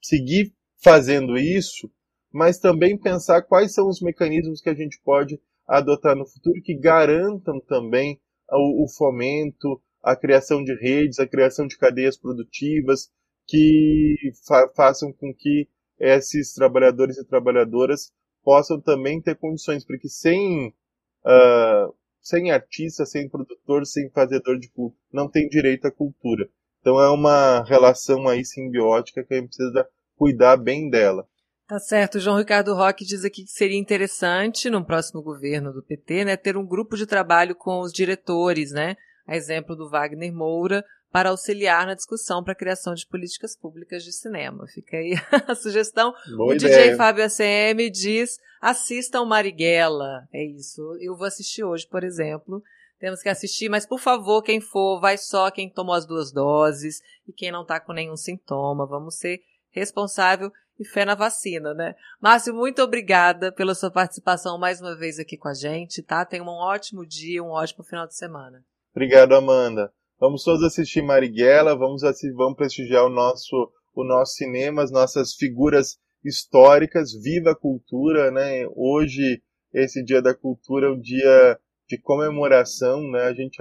seguir 0.01 0.53
fazendo 0.81 1.37
isso, 1.37 1.91
mas 2.31 2.59
também 2.59 2.97
pensar 2.97 3.41
quais 3.41 3.73
são 3.73 3.89
os 3.89 4.01
mecanismos 4.01 4.61
que 4.61 4.69
a 4.69 4.73
gente 4.73 4.97
pode 5.03 5.37
adotar 5.67 6.15
no 6.15 6.25
futuro 6.25 6.61
que 6.61 6.77
garantam 6.77 7.59
também 7.61 8.19
o, 8.49 8.85
o 8.85 8.87
fomento, 8.89 9.81
a 10.03 10.15
criação 10.15 10.63
de 10.63 10.73
redes, 10.75 11.19
a 11.19 11.27
criação 11.27 11.67
de 11.67 11.77
cadeias 11.77 12.17
produtivas 12.17 13.09
que 13.47 14.15
fa 14.45 14.69
façam 14.75 15.11
com 15.13 15.33
que 15.33 15.67
esses 15.99 16.53
trabalhadores 16.53 17.17
e 17.17 17.25
trabalhadoras 17.25 18.11
possam 18.43 18.81
também 18.81 19.21
ter 19.21 19.35
condições, 19.35 19.85
porque 19.85 20.09
sem, 20.09 20.69
uh, 20.69 21.93
sem 22.19 22.51
artista, 22.51 23.05
sem 23.05 23.29
produtor, 23.29 23.85
sem 23.85 24.09
fazedor 24.09 24.57
de 24.57 24.69
cultura, 24.69 24.99
não 25.13 25.29
tem 25.29 25.47
direito 25.47 25.85
à 25.85 25.91
cultura. 25.91 26.49
Então 26.79 26.99
é 26.99 27.09
uma 27.09 27.63
relação 27.63 28.27
aí 28.27 28.43
simbiótica 28.43 29.23
que 29.23 29.33
a 29.33 29.37
gente 29.37 29.49
precisa 29.49 29.87
cuidar 30.15 30.57
bem 30.57 30.89
dela. 30.89 31.27
Tá 31.71 31.79
certo. 31.79 32.19
João 32.19 32.37
Ricardo 32.37 32.75
Roque 32.75 33.05
diz 33.05 33.23
aqui 33.23 33.45
que 33.45 33.49
seria 33.51 33.79
interessante, 33.79 34.69
no 34.69 34.83
próximo 34.83 35.21
governo 35.21 35.71
do 35.71 35.81
PT, 35.81 36.25
né, 36.25 36.35
ter 36.35 36.57
um 36.57 36.67
grupo 36.67 36.97
de 36.97 37.05
trabalho 37.05 37.55
com 37.55 37.79
os 37.79 37.93
diretores, 37.93 38.73
né, 38.73 38.97
a 39.25 39.37
exemplo 39.37 39.73
do 39.73 39.89
Wagner 39.89 40.33
Moura, 40.33 40.83
para 41.13 41.29
auxiliar 41.29 41.87
na 41.87 41.93
discussão 41.93 42.43
para 42.43 42.51
a 42.51 42.57
criação 42.57 42.93
de 42.93 43.07
políticas 43.07 43.55
públicas 43.55 44.03
de 44.03 44.11
cinema. 44.11 44.67
Fica 44.67 44.97
aí 44.97 45.13
a 45.47 45.55
sugestão. 45.55 46.13
Boa 46.35 46.51
o 46.51 46.55
ideia. 46.55 46.87
DJ 46.87 46.97
Fábio 46.97 47.23
ACM 47.23 47.89
diz: 47.89 48.37
assistam 48.59 49.23
Marighella. 49.23 50.27
É 50.33 50.43
isso. 50.43 50.81
Eu 50.99 51.15
vou 51.15 51.25
assistir 51.25 51.63
hoje, 51.63 51.87
por 51.87 52.03
exemplo. 52.03 52.61
Temos 52.99 53.21
que 53.21 53.29
assistir, 53.29 53.69
mas 53.69 53.85
por 53.85 53.99
favor, 54.01 54.43
quem 54.43 54.59
for, 54.59 54.99
vai 54.99 55.17
só 55.17 55.49
quem 55.49 55.69
tomou 55.69 55.95
as 55.95 56.05
duas 56.05 56.33
doses 56.33 56.99
e 57.25 57.31
quem 57.31 57.49
não 57.49 57.61
está 57.61 57.79
com 57.79 57.93
nenhum 57.93 58.17
sintoma. 58.17 58.85
Vamos 58.85 59.15
ser 59.15 59.39
responsável 59.71 60.51
e 60.79 60.85
fé 60.85 61.05
na 61.05 61.15
vacina, 61.15 61.73
né? 61.73 61.95
Márcio, 62.19 62.53
muito 62.53 62.81
obrigada 62.81 63.51
pela 63.51 63.75
sua 63.75 63.91
participação 63.91 64.57
mais 64.57 64.81
uma 64.81 64.95
vez 64.95 65.19
aqui 65.19 65.37
com 65.37 65.47
a 65.47 65.53
gente, 65.53 66.01
tá? 66.01 66.25
Tenha 66.25 66.43
um 66.43 66.47
ótimo 66.47 67.05
dia, 67.05 67.43
um 67.43 67.51
ótimo 67.51 67.83
final 67.83 68.07
de 68.07 68.15
semana. 68.15 68.63
Obrigado, 68.91 69.33
Amanda. 69.33 69.91
Vamos 70.19 70.43
todos 70.43 70.63
assistir 70.63 71.01
Marighella, 71.01 71.75
vamos, 71.75 72.03
assistir, 72.03 72.33
vamos 72.33 72.55
prestigiar 72.55 73.05
o 73.05 73.09
nosso, 73.09 73.71
o 73.93 74.03
nosso 74.03 74.33
cinema, 74.33 74.83
as 74.83 74.91
nossas 74.91 75.33
figuras 75.33 75.97
históricas, 76.23 77.11
viva 77.13 77.51
a 77.51 77.55
cultura, 77.55 78.29
né? 78.31 78.65
Hoje, 78.75 79.41
esse 79.73 80.03
Dia 80.03 80.21
da 80.21 80.35
Cultura 80.35 80.87
é 80.87 80.91
um 80.91 80.99
dia 80.99 81.59
de 81.87 81.97
comemoração, 81.97 83.01
né? 83.09 83.23
A 83.23 83.33
gente 83.33 83.57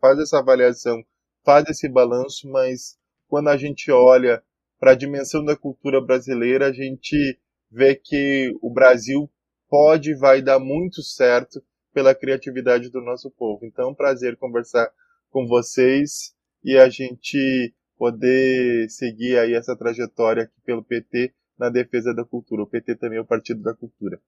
faz 0.00 0.18
essa 0.18 0.38
avaliação, 0.38 1.02
faz 1.44 1.68
esse 1.68 1.88
balanço, 1.88 2.48
mas 2.48 2.96
quando 3.28 3.48
a 3.48 3.56
gente 3.56 3.90
olha 3.90 4.42
para 4.80 4.92
a 4.92 4.96
dimensão 4.96 5.44
da 5.44 5.54
cultura 5.54 6.00
brasileira, 6.00 6.66
a 6.66 6.72
gente 6.72 7.38
vê 7.70 7.94
que 7.94 8.50
o 8.62 8.72
Brasil 8.72 9.30
pode 9.68 10.12
e 10.12 10.16
vai 10.16 10.40
dar 10.40 10.58
muito 10.58 11.02
certo 11.02 11.62
pela 11.92 12.14
criatividade 12.14 12.90
do 12.90 13.02
nosso 13.02 13.30
povo. 13.30 13.64
Então, 13.64 13.84
é 13.84 13.90
um 13.92 13.94
prazer 13.94 14.36
conversar 14.36 14.90
com 15.28 15.46
vocês 15.46 16.34
e 16.64 16.76
a 16.78 16.88
gente 16.88 17.74
poder 17.96 18.88
seguir 18.88 19.38
aí 19.38 19.54
essa 19.54 19.76
trajetória 19.76 20.44
aqui 20.44 20.60
pelo 20.64 20.82
PT 20.82 21.34
na 21.58 21.68
defesa 21.68 22.14
da 22.14 22.24
cultura. 22.24 22.62
O 22.62 22.66
PT 22.66 22.96
também 22.96 23.18
é 23.18 23.20
o 23.20 23.26
Partido 23.26 23.62
da 23.62 23.74
Cultura. 23.74 24.18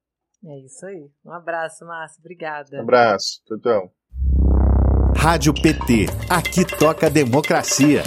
É 0.45 0.59
isso 0.59 0.85
aí. 0.85 1.09
Um 1.25 1.31
abraço, 1.31 1.85
Márcio. 1.85 2.19
Obrigada. 2.19 2.77
Um 2.77 2.81
abraço. 2.81 3.41
Tchau, 3.45 3.59
tchau. 3.59 3.93
Rádio 5.17 5.53
PT. 5.53 6.05
Aqui 6.29 6.65
toca 6.77 7.09
democracia. 7.09 8.03